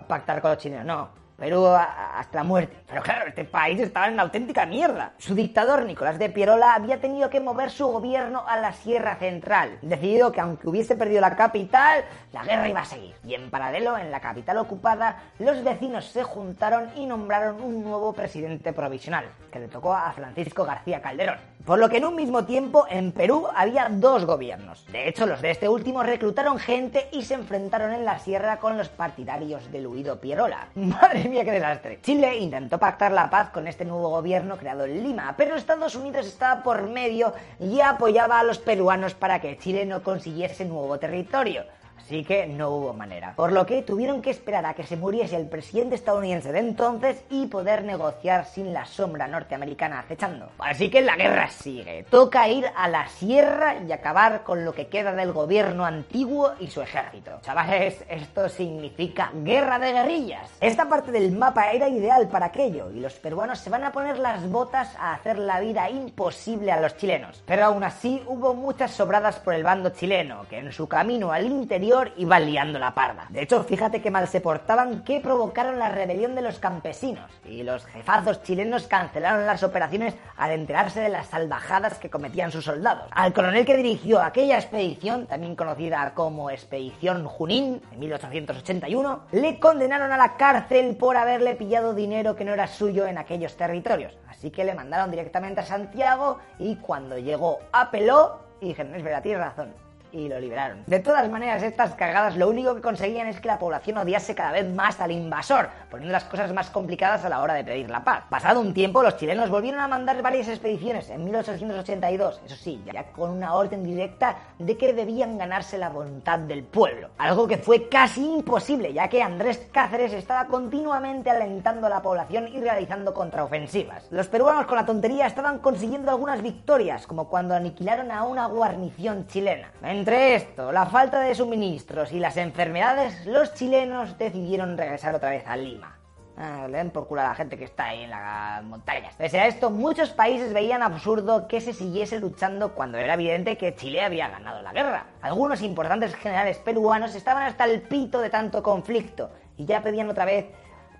pactar 0.08 0.40
con 0.40 0.50
los 0.50 0.58
chilenos? 0.60 0.86
No, 0.86 1.08
Perú 1.36 1.66
hasta 1.66 2.38
la 2.38 2.44
muerte. 2.44 2.76
Pero 2.86 3.02
claro, 3.02 3.28
este 3.28 3.44
país 3.44 3.78
estaba 3.78 4.06
en 4.06 4.14
una 4.14 4.22
auténtica 4.22 4.64
mierda. 4.64 5.12
Su 5.18 5.34
dictador, 5.34 5.84
Nicolás 5.84 6.18
de 6.18 6.30
Pierola, 6.30 6.74
había 6.74 7.00
tenido 7.00 7.28
que 7.28 7.40
mover 7.40 7.70
su 7.70 7.86
gobierno 7.86 8.44
a 8.46 8.56
la 8.56 8.72
Sierra 8.72 9.16
Central, 9.16 9.78
decidido 9.82 10.32
que 10.32 10.40
aunque 10.40 10.68
hubiese 10.68 10.96
perdido 10.96 11.20
la 11.20 11.36
capital, 11.36 12.04
la 12.32 12.42
guerra 12.42 12.68
iba 12.68 12.80
a 12.80 12.86
seguir. 12.86 13.14
Y 13.24 13.34
en 13.34 13.50
paralelo, 13.50 13.98
en 13.98 14.10
la 14.10 14.20
capital 14.20 14.56
ocupada, 14.58 15.22
los 15.38 15.62
vecinos 15.62 16.06
se 16.06 16.22
juntaron 16.22 16.90
y 16.96 17.04
nombraron 17.04 17.60
un 17.60 17.84
nuevo 17.84 18.14
presidente 18.14 18.72
provisional, 18.72 19.26
le 19.58 19.68
tocó 19.68 19.94
a 19.94 20.12
Francisco 20.12 20.64
García 20.64 21.00
Calderón. 21.00 21.38
Por 21.64 21.80
lo 21.80 21.88
que 21.88 21.96
en 21.96 22.04
un 22.04 22.14
mismo 22.14 22.44
tiempo 22.44 22.86
en 22.88 23.10
Perú 23.10 23.48
había 23.52 23.88
dos 23.90 24.24
gobiernos. 24.24 24.86
De 24.92 25.08
hecho, 25.08 25.26
los 25.26 25.42
de 25.42 25.50
este 25.50 25.68
último 25.68 26.04
reclutaron 26.04 26.58
gente 26.58 27.08
y 27.10 27.22
se 27.22 27.34
enfrentaron 27.34 27.92
en 27.92 28.04
la 28.04 28.20
sierra 28.20 28.58
con 28.58 28.78
los 28.78 28.88
partidarios 28.88 29.72
del 29.72 29.88
huido 29.88 30.20
Pierola. 30.20 30.68
Madre 30.76 31.28
mía, 31.28 31.44
qué 31.44 31.50
desastre. 31.50 31.98
Chile 32.02 32.36
intentó 32.38 32.78
pactar 32.78 33.10
la 33.10 33.28
paz 33.30 33.50
con 33.50 33.66
este 33.66 33.84
nuevo 33.84 34.10
gobierno 34.10 34.56
creado 34.56 34.84
en 34.84 35.02
Lima, 35.02 35.34
pero 35.36 35.56
Estados 35.56 35.96
Unidos 35.96 36.26
estaba 36.26 36.62
por 36.62 36.82
medio 36.82 37.32
y 37.58 37.80
apoyaba 37.80 38.38
a 38.38 38.44
los 38.44 38.58
peruanos 38.58 39.14
para 39.14 39.40
que 39.40 39.58
Chile 39.58 39.86
no 39.86 40.04
consiguiese 40.04 40.64
nuevo 40.64 40.98
territorio. 40.98 41.64
Así 41.98 42.24
que 42.24 42.46
no 42.46 42.70
hubo 42.70 42.92
manera. 42.92 43.34
Por 43.34 43.52
lo 43.52 43.66
que 43.66 43.82
tuvieron 43.82 44.22
que 44.22 44.30
esperar 44.30 44.64
a 44.64 44.74
que 44.74 44.84
se 44.84 44.96
muriese 44.96 45.36
el 45.36 45.48
presidente 45.48 45.96
estadounidense 45.96 46.52
de 46.52 46.60
entonces 46.60 47.24
y 47.30 47.46
poder 47.46 47.82
negociar 47.82 48.46
sin 48.46 48.72
la 48.72 48.84
sombra 48.84 49.26
norteamericana 49.26 49.98
acechando. 49.98 50.50
Así 50.58 50.88
que 50.88 51.00
la 51.00 51.16
guerra 51.16 51.48
sigue. 51.48 52.04
Toca 52.08 52.48
ir 52.48 52.66
a 52.76 52.88
la 52.88 53.08
sierra 53.08 53.76
y 53.86 53.90
acabar 53.90 54.42
con 54.44 54.64
lo 54.64 54.72
que 54.72 54.86
queda 54.86 55.12
del 55.14 55.32
gobierno 55.32 55.84
antiguo 55.84 56.52
y 56.60 56.68
su 56.68 56.80
ejército. 56.80 57.40
Chavales, 57.42 58.04
esto 58.08 58.48
significa 58.48 59.32
guerra 59.34 59.78
de 59.78 59.92
guerrillas. 59.92 60.50
Esta 60.60 60.88
parte 60.88 61.10
del 61.10 61.32
mapa 61.32 61.72
era 61.72 61.88
ideal 61.88 62.28
para 62.28 62.46
aquello 62.46 62.90
y 62.92 63.00
los 63.00 63.14
peruanos 63.14 63.58
se 63.58 63.70
van 63.70 63.84
a 63.84 63.92
poner 63.92 64.18
las 64.18 64.48
botas 64.48 64.94
a 64.96 65.14
hacer 65.14 65.38
la 65.38 65.60
vida 65.60 65.90
imposible 65.90 66.70
a 66.70 66.80
los 66.80 66.96
chilenos. 66.96 67.42
Pero 67.46 67.64
aún 67.64 67.82
así 67.82 68.22
hubo 68.26 68.54
muchas 68.54 68.92
sobradas 68.92 69.40
por 69.40 69.54
el 69.54 69.64
bando 69.64 69.90
chileno, 69.90 70.46
que 70.48 70.58
en 70.58 70.72
su 70.72 70.86
camino 70.86 71.32
al 71.32 71.46
interior 71.46 71.85
iban 72.16 72.46
liando 72.46 72.78
la 72.78 72.94
parda. 72.94 73.26
De 73.30 73.42
hecho, 73.42 73.64
fíjate 73.64 74.00
qué 74.00 74.10
mal 74.10 74.28
se 74.28 74.40
portaban 74.40 75.04
que 75.04 75.20
provocaron 75.20 75.78
la 75.78 75.88
rebelión 75.88 76.34
de 76.34 76.42
los 76.42 76.58
campesinos 76.58 77.30
y 77.44 77.62
los 77.62 77.84
jefazos 77.86 78.42
chilenos 78.42 78.86
cancelaron 78.86 79.46
las 79.46 79.62
operaciones 79.62 80.14
al 80.36 80.52
enterarse 80.52 81.00
de 81.00 81.08
las 81.08 81.28
salvajadas 81.28 81.98
que 81.98 82.10
cometían 82.10 82.50
sus 82.50 82.64
soldados. 82.64 83.08
Al 83.10 83.32
coronel 83.32 83.64
que 83.64 83.76
dirigió 83.76 84.22
aquella 84.22 84.56
expedición, 84.56 85.26
también 85.26 85.56
conocida 85.56 86.12
como 86.14 86.50
Expedición 86.50 87.26
Junín, 87.26 87.80
en 87.92 87.98
1881, 87.98 89.20
le 89.32 89.58
condenaron 89.58 90.12
a 90.12 90.16
la 90.16 90.36
cárcel 90.36 90.96
por 90.96 91.16
haberle 91.16 91.54
pillado 91.54 91.94
dinero 91.94 92.36
que 92.36 92.44
no 92.44 92.52
era 92.52 92.66
suyo 92.66 93.06
en 93.06 93.18
aquellos 93.18 93.56
territorios. 93.56 94.16
Así 94.28 94.50
que 94.50 94.64
le 94.64 94.74
mandaron 94.74 95.10
directamente 95.10 95.60
a 95.60 95.64
Santiago 95.64 96.38
y 96.58 96.76
cuando 96.76 97.18
llegó 97.18 97.58
apeló 97.72 98.40
y 98.60 98.68
dijeron, 98.68 98.94
es 98.94 99.02
verdad, 99.02 99.22
tienes 99.22 99.40
razón, 99.40 99.74
y 100.16 100.28
lo 100.28 100.40
liberaron. 100.40 100.82
De 100.86 101.00
todas 101.00 101.28
maneras, 101.30 101.62
estas 101.62 101.94
cagadas 101.94 102.36
lo 102.36 102.48
único 102.48 102.74
que 102.74 102.80
conseguían 102.80 103.26
es 103.26 103.40
que 103.40 103.48
la 103.48 103.58
población 103.58 103.98
odiase 103.98 104.34
cada 104.34 104.52
vez 104.52 104.72
más 104.72 105.00
al 105.00 105.12
invasor, 105.12 105.68
poniendo 105.90 106.12
las 106.12 106.24
cosas 106.24 106.52
más 106.52 106.70
complicadas 106.70 107.24
a 107.24 107.28
la 107.28 107.42
hora 107.42 107.54
de 107.54 107.64
pedir 107.64 107.90
la 107.90 108.02
paz. 108.02 108.24
Pasado 108.30 108.60
un 108.60 108.72
tiempo, 108.72 109.02
los 109.02 109.16
chilenos 109.16 109.50
volvieron 109.50 109.80
a 109.80 109.88
mandar 109.88 110.22
varias 110.22 110.48
expediciones 110.48 111.10
en 111.10 111.24
1882, 111.24 112.40
eso 112.46 112.56
sí, 112.56 112.82
ya 112.92 113.04
con 113.12 113.30
una 113.30 113.54
orden 113.54 113.84
directa 113.84 114.36
de 114.58 114.76
que 114.76 114.92
debían 114.92 115.38
ganarse 115.38 115.78
la 115.78 115.90
voluntad 115.90 116.38
del 116.38 116.64
pueblo. 116.64 117.10
Algo 117.18 117.46
que 117.46 117.58
fue 117.58 117.88
casi 117.88 118.24
imposible, 118.24 118.92
ya 118.92 119.08
que 119.08 119.22
Andrés 119.22 119.68
Cáceres 119.70 120.12
estaba 120.12 120.46
continuamente 120.46 121.30
alentando 121.30 121.86
a 121.86 121.90
la 121.90 122.02
población 122.02 122.48
y 122.48 122.60
realizando 122.60 123.12
contraofensivas. 123.12 124.06
Los 124.10 124.28
peruanos 124.28 124.66
con 124.66 124.76
la 124.76 124.86
tontería 124.86 125.26
estaban 125.26 125.58
consiguiendo 125.58 126.10
algunas 126.10 126.42
victorias, 126.42 127.06
como 127.06 127.28
cuando 127.28 127.54
aniquilaron 127.54 128.10
a 128.10 128.24
una 128.24 128.46
guarnición 128.46 129.26
chilena. 129.26 129.70
Entre 130.06 130.36
esto, 130.36 130.70
la 130.70 130.86
falta 130.86 131.18
de 131.18 131.34
suministros 131.34 132.12
y 132.12 132.20
las 132.20 132.36
enfermedades, 132.36 133.26
los 133.26 133.54
chilenos 133.54 134.16
decidieron 134.16 134.78
regresar 134.78 135.16
otra 135.16 135.30
vez 135.30 135.42
a 135.48 135.56
Lima. 135.56 135.98
Ah, 136.36 136.68
le 136.70 136.78
den 136.78 136.90
por 136.90 137.08
culo 137.08 137.22
a 137.22 137.24
la 137.24 137.34
gente 137.34 137.58
que 137.58 137.64
está 137.64 137.86
ahí 137.86 138.04
en 138.04 138.10
las 138.10 138.62
montañas. 138.62 139.16
Pese 139.16 139.40
a 139.40 139.48
esto, 139.48 139.68
muchos 139.68 140.10
países 140.10 140.52
veían 140.52 140.84
absurdo 140.84 141.48
que 141.48 141.60
se 141.60 141.72
siguiese 141.72 142.20
luchando 142.20 142.72
cuando 142.72 142.98
era 142.98 143.14
evidente 143.14 143.58
que 143.58 143.74
Chile 143.74 144.00
había 144.00 144.28
ganado 144.28 144.62
la 144.62 144.72
guerra. 144.72 145.06
Algunos 145.22 145.60
importantes 145.62 146.14
generales 146.14 146.58
peruanos 146.58 147.16
estaban 147.16 147.42
hasta 147.42 147.64
el 147.64 147.82
pito 147.82 148.20
de 148.20 148.30
tanto 148.30 148.62
conflicto 148.62 149.30
y 149.56 149.64
ya 149.64 149.82
pedían 149.82 150.08
otra 150.08 150.24
vez 150.24 150.46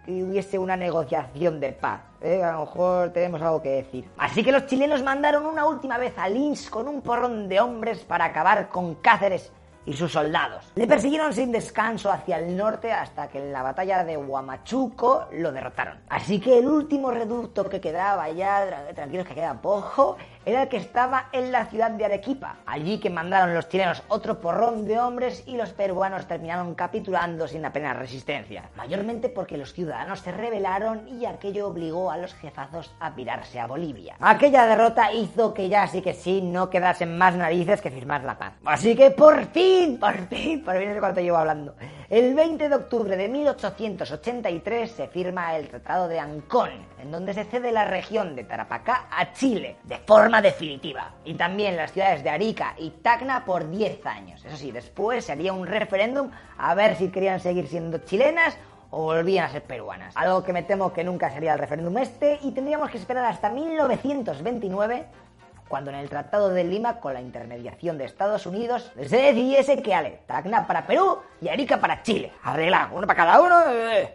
que 0.07 0.23
hubiese 0.23 0.59
una 0.59 0.77
negociación 0.77 1.59
de 1.59 1.73
paz. 1.73 2.01
¿eh? 2.21 2.43
A 2.43 2.53
lo 2.53 2.61
mejor 2.61 3.11
tenemos 3.11 3.43
algo 3.43 3.61
que 3.61 3.71
decir. 3.71 4.09
Así 4.17 4.45
que 4.45 4.53
los 4.53 4.67
chilenos 4.67 5.03
mandaron 5.03 5.45
una 5.45 5.67
última 5.67 5.99
vez 5.99 6.17
a 6.17 6.29
Lins 6.29 6.71
con 6.71 6.87
un 6.87 7.03
porrón 7.03 7.49
de 7.49 7.61
hombres 7.61 8.05
para 8.05 8.27
acabar 8.27 8.69
con 8.69 8.95
Cáceres 8.95 9.53
y 9.85 9.93
sus 9.93 10.13
soldados. 10.13 10.73
Le 10.75 10.87
persiguieron 10.87 11.33
sin 11.33 11.53
descanso 11.53 12.11
hacia 12.11 12.39
el 12.39 12.57
norte 12.57 12.93
hasta 12.93 13.29
que 13.29 13.39
en 13.39 13.53
la 13.53 13.63
batalla 13.63 14.05
de 14.05 14.17
Huamachuco 14.17 15.27
lo 15.33 15.53
derrotaron. 15.53 15.99
Así 16.09 16.41
que 16.41 16.59
el 16.59 16.67
último 16.67 17.11
reducto 17.11 17.69
que 17.69 17.81
quedaba 17.81 18.29
ya, 18.31 18.87
tranquilos 18.95 19.27
que 19.27 19.35
queda 19.35 19.55
poco, 19.61 20.17
era 20.47 20.63
el 20.63 20.69
que 20.69 20.77
estaba 20.77 21.29
en 21.33 21.51
la 21.51 21.67
ciudad 21.67 21.91
de 21.91 22.05
Arequipa. 22.05 22.59
Allí 22.67 23.01
que 23.01 23.11
mandaron 23.11 23.53
los 23.53 23.69
chilenos 23.69 24.05
otro 24.07 24.41
porrón 24.41 24.87
de 24.87 24.97
hombres 25.01 25.43
y 25.45 25.57
los 25.57 25.71
peruanos 25.71 26.27
terminaron 26.27 26.77
capitulando 26.77 27.49
sin 27.49 27.65
apenas 27.65 27.97
resistencia. 27.97 28.71
Mayormente 28.77 29.29
porque 29.29 29.59
los 29.59 29.73
ciudadanos 29.73 30.21
se 30.21 30.31
rebelaron 30.31 31.09
y 31.09 31.27
aquello 31.27 31.67
obligó 31.67 32.13
a 32.13 32.17
los 32.17 32.33
jefazos 32.35 32.95
a 33.01 33.13
pirarse 33.17 33.59
a 33.59 33.67
Bolivia. 33.67 34.15
Aquella 34.21 34.67
derrota 34.67 35.13
hizo 35.13 35.53
que 35.53 35.69
ya 35.69 35.89
sí 35.89 36.01
que 36.01 36.15
sí 36.15 36.41
no 36.41 36.71
quedasen 36.71 37.19
más 37.19 37.35
narices 37.35 37.81
que 37.81 37.91
firmar 37.91 38.23
la 38.23 38.39
paz. 38.39 38.53
Así 38.65 38.95
que 38.95 39.11
por 39.11 39.47
fin, 39.47 39.99
por 39.99 40.29
fin, 40.29 40.65
por 40.65 40.79
fin 40.79 40.91
es 40.91 41.01
cuánto 41.01 41.21
llevo 41.21 41.39
hablando. 41.39 41.75
El 42.09 42.35
20 42.35 42.69
de 42.69 42.75
octubre 42.77 43.17
de 43.17 43.29
1883 43.29 44.93
se 44.93 45.09
firma 45.09 45.57
el 45.57 45.67
Tratado 45.67 46.07
de 46.07 46.21
Ancón, 46.21 46.71
en 47.01 47.11
donde 47.11 47.35
se 47.35 47.43
cede 47.43 47.73
la 47.73 47.85
región 47.85 48.37
de 48.37 48.45
Tarapacá 48.45 49.09
a 49.11 49.33
Chile, 49.33 49.79
de 49.83 49.99
forma 49.99 50.36
definitiva. 50.43 51.13
Y 51.25 51.35
también 51.35 51.77
las 51.77 51.93
ciudades 51.93 52.23
de 52.23 52.31
Arica 52.31 52.75
y 52.79 52.91
Tacna 52.91 53.45
por 53.45 53.71
10 53.71 54.05
años. 54.07 54.45
Eso 54.45 54.57
sí, 54.57 54.73
después 54.73 55.25
se 55.25 55.33
haría 55.33 55.53
un 55.53 55.67
referéndum 55.67 56.31
a 56.59 56.75
ver 56.75 56.97
si 56.97 57.09
querían 57.09 57.41
seguir 57.41 57.69
siendo 57.69 57.99
chilenas 57.99 58.57
o 58.91 59.05
volvían 59.05 59.47
a 59.47 59.51
ser 59.51 59.63
peruanas. 59.63 60.17
Algo 60.17 60.43
que 60.43 60.53
me 60.53 60.63
temo 60.63 60.93
que 60.93 61.05
nunca 61.05 61.31
sería 61.31 61.53
el 61.53 61.59
referéndum 61.59 61.97
este 61.99 62.39
y 62.43 62.53
tendríamos 62.53 62.91
que 62.91 62.99
esperar 62.99 63.25
hasta 63.25 63.51
1929 63.51 65.07
cuando 65.69 65.91
en 65.91 65.97
el 65.97 66.09
Tratado 66.09 66.51
de 66.51 66.65
Lima, 66.65 67.01
con 67.01 67.15
la 67.15 67.21
intermediación 67.21 67.99
de 67.99 68.05
Estados 68.05 68.47
Unidos, 68.47 68.93
se 68.95 69.17
decidiese 69.17 69.83
que 69.83 69.95
Ale, 69.95 70.21
Tacna 70.27 70.67
para 70.67 70.87
Perú 70.87 71.19
y 71.41 71.49
Arica 71.49 71.79
para 71.79 72.03
Chile. 72.03 72.33
Arreglado, 72.43 72.97
uno 72.97 73.07
para 73.07 73.17
cada 73.17 73.41
uno. 73.41 73.57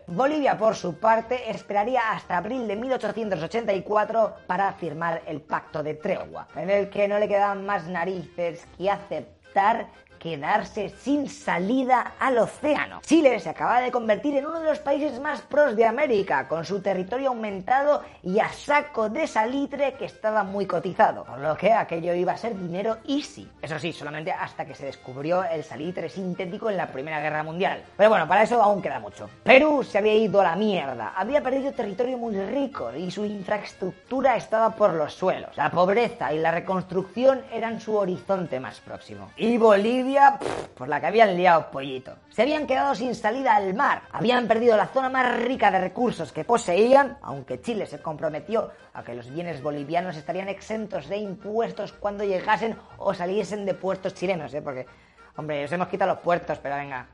Bolivia, 0.07 0.57
por 0.57 0.75
su 0.75 0.99
parte, 0.99 1.49
esperaría 1.49 2.11
hasta 2.11 2.37
abril 2.37 2.67
de 2.67 2.75
1884 2.75 4.35
para 4.47 4.73
firmar 4.73 5.21
el 5.25 5.41
Pacto 5.41 5.83
de 5.83 5.95
Tregua, 5.95 6.47
en 6.55 6.69
el 6.69 6.89
que 6.89 7.07
no 7.07 7.19
le 7.19 7.27
quedaban 7.27 7.65
más 7.65 7.87
narices 7.87 8.65
que 8.77 8.89
aceptar 8.89 9.87
quedarse 10.21 10.89
sin 10.89 11.27
salida 11.27 12.13
al 12.19 12.37
océano. 12.37 13.01
Chile 13.01 13.39
se 13.39 13.49
acaba 13.49 13.81
de 13.81 13.91
convertir 13.91 14.37
en 14.37 14.45
uno 14.45 14.59
de 14.59 14.69
los 14.69 14.77
países 14.77 15.19
más 15.19 15.41
pros 15.41 15.75
de 15.75 15.83
América, 15.83 16.47
con 16.47 16.63
su 16.63 16.79
territorio 16.79 17.29
aumentado 17.29 18.03
y 18.21 18.39
a 18.39 18.49
saco 18.49 19.09
de 19.09 19.25
salitre 19.25 19.93
que 19.93 20.05
estaba 20.05 20.43
muy 20.43 20.67
cotizado, 20.67 21.23
por 21.23 21.39
lo 21.39 21.57
que 21.57 21.73
aquello 21.73 22.13
iba 22.13 22.33
a 22.33 22.37
ser 22.37 22.55
dinero 22.55 22.97
easy. 23.07 23.49
Eso 23.63 23.79
sí, 23.79 23.91
solamente 23.91 24.31
hasta 24.31 24.63
que 24.63 24.75
se 24.75 24.85
descubrió 24.85 25.43
el 25.43 25.63
salitre 25.63 26.07
sintético 26.07 26.69
en 26.69 26.77
la 26.77 26.87
Primera 26.87 27.19
Guerra 27.19 27.41
Mundial. 27.41 27.83
Pero 27.97 28.11
bueno, 28.11 28.27
para 28.27 28.43
eso 28.43 28.61
aún 28.61 28.79
queda 28.79 28.99
mucho. 28.99 29.27
Perú 29.43 29.83
se 29.83 29.97
había 29.97 30.13
ido 30.13 30.39
a 30.39 30.43
la 30.43 30.55
mierda, 30.55 31.13
había 31.15 31.41
perdido 31.41 31.71
territorio 31.71 32.19
muy 32.19 32.35
rico 32.35 32.93
y 32.93 33.09
su 33.09 33.25
infraestructura 33.25 34.35
estaba 34.35 34.75
por 34.75 34.93
los 34.93 35.15
suelos. 35.15 35.57
La 35.57 35.71
pobreza 35.71 36.31
y 36.31 36.37
la 36.37 36.51
reconstrucción 36.51 37.41
eran 37.51 37.81
su 37.81 37.95
horizonte 37.95 38.59
más 38.59 38.79
próximo. 38.81 39.31
Y 39.35 39.57
Bolivia 39.57 40.10
por 40.75 40.87
la 40.87 40.99
que 40.99 41.07
habían 41.07 41.35
liado 41.35 41.71
pollito. 41.71 42.15
Se 42.29 42.41
habían 42.41 42.67
quedado 42.67 42.95
sin 42.95 43.15
salida 43.15 43.55
al 43.55 43.73
mar, 43.73 44.03
habían 44.11 44.47
perdido 44.47 44.75
la 44.77 44.87
zona 44.87 45.09
más 45.09 45.41
rica 45.41 45.71
de 45.71 45.79
recursos 45.79 46.31
que 46.31 46.43
poseían, 46.43 47.17
aunque 47.21 47.61
Chile 47.61 47.85
se 47.85 48.01
comprometió 48.01 48.71
a 48.93 49.03
que 49.03 49.13
los 49.13 49.31
bienes 49.31 49.61
bolivianos 49.61 50.17
estarían 50.17 50.49
exentos 50.49 51.07
de 51.07 51.17
impuestos 51.17 51.93
cuando 51.93 52.23
llegasen 52.23 52.75
o 52.97 53.13
saliesen 53.13 53.65
de 53.65 53.73
puertos 53.73 54.13
chilenos, 54.13 54.53
¿eh? 54.53 54.61
porque, 54.61 54.85
hombre, 55.37 55.65
os 55.65 55.71
hemos 55.71 55.87
quitado 55.87 56.13
los 56.13 56.21
puertos, 56.21 56.57
pero 56.59 56.75
venga, 56.75 57.07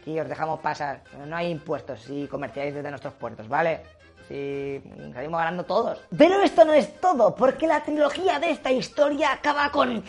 aquí 0.00 0.18
os 0.18 0.28
dejamos 0.28 0.60
pasar, 0.60 1.02
no 1.26 1.36
hay 1.36 1.50
impuestos 1.50 2.02
si 2.02 2.26
comerciáis 2.28 2.74
desde 2.74 2.90
nuestros 2.90 3.14
puertos, 3.14 3.48
¿vale? 3.48 3.82
Si 4.28 4.82
salimos 5.12 5.38
ganando 5.38 5.64
todos. 5.64 6.00
Pero 6.16 6.40
esto 6.40 6.64
no 6.64 6.72
es 6.72 6.98
todo, 6.98 7.34
porque 7.34 7.66
la 7.66 7.82
trilogía 7.82 8.38
de 8.38 8.50
esta 8.50 8.72
historia 8.72 9.32
acaba 9.32 9.70
con 9.70 10.02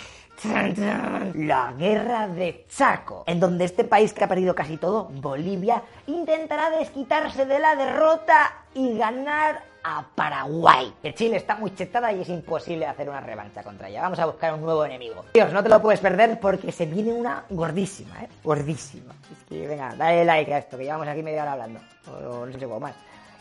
la 1.35 1.73
guerra 1.77 2.27
de 2.27 2.65
Chaco, 2.69 3.23
en 3.27 3.39
donde 3.39 3.65
este 3.65 3.83
país 3.83 4.13
que 4.13 4.23
ha 4.23 4.27
perdido 4.27 4.53
casi 4.53 4.77
todo, 4.77 5.05
Bolivia, 5.05 5.83
intentará 6.07 6.69
desquitarse 6.69 7.45
de 7.45 7.59
la 7.59 7.75
derrota 7.75 8.53
y 8.73 8.97
ganar 8.97 9.63
a 9.83 10.05
Paraguay. 10.15 10.93
Que 11.01 11.13
Chile 11.13 11.37
está 11.37 11.55
muy 11.55 11.73
chetada 11.75 12.11
y 12.11 12.21
es 12.21 12.29
imposible 12.29 12.85
hacer 12.85 13.07
una 13.07 13.21
revancha 13.21 13.63
contra 13.63 13.87
ella. 13.87 14.01
Vamos 14.01 14.19
a 14.19 14.25
buscar 14.25 14.53
un 14.53 14.61
nuevo 14.61 14.83
enemigo. 14.83 15.25
Dios, 15.33 15.53
no 15.53 15.61
te 15.63 15.69
lo 15.69 15.81
puedes 15.81 15.99
perder 15.99 16.39
porque 16.39 16.71
se 16.71 16.85
viene 16.85 17.13
una 17.13 17.45
gordísima, 17.49 18.23
¿eh? 18.23 18.29
Gordísima. 18.43 19.13
Es 19.31 19.43
que 19.47 19.67
venga, 19.67 19.95
dale 19.95 20.25
like 20.25 20.53
a 20.53 20.57
esto, 20.57 20.77
que 20.77 20.83
llevamos 20.85 21.07
aquí 21.07 21.21
media 21.21 21.43
hora 21.43 21.53
hablando. 21.53 21.79
O 22.07 22.45
no 22.45 22.51
sé 22.51 22.59
cómo 22.59 22.79
más 22.79 22.95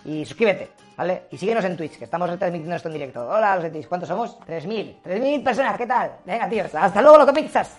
y 0.04 0.24
suscríbete, 0.24 0.70
¿vale? 0.96 1.24
Y 1.30 1.38
síguenos 1.38 1.64
en 1.64 1.76
Twitch, 1.76 1.98
que 1.98 2.04
estamos 2.04 2.28
retransmitiendo 2.28 2.76
esto 2.76 2.88
en 2.88 2.94
directo. 2.94 3.28
Hola, 3.28 3.54
los 3.56 3.64
de 3.64 3.70
Twitch, 3.70 3.88
¿cuántos 3.88 4.08
somos? 4.08 4.38
3.000. 4.40 5.02
3.000 5.04 5.44
personas, 5.44 5.76
¿qué 5.76 5.86
tal? 5.86 6.12
Venga, 6.24 6.48
tíos, 6.48 6.74
hasta 6.74 7.02
luego, 7.02 7.18
lo 7.18 7.26
que 7.26 7.32
pizzas. 7.32 7.76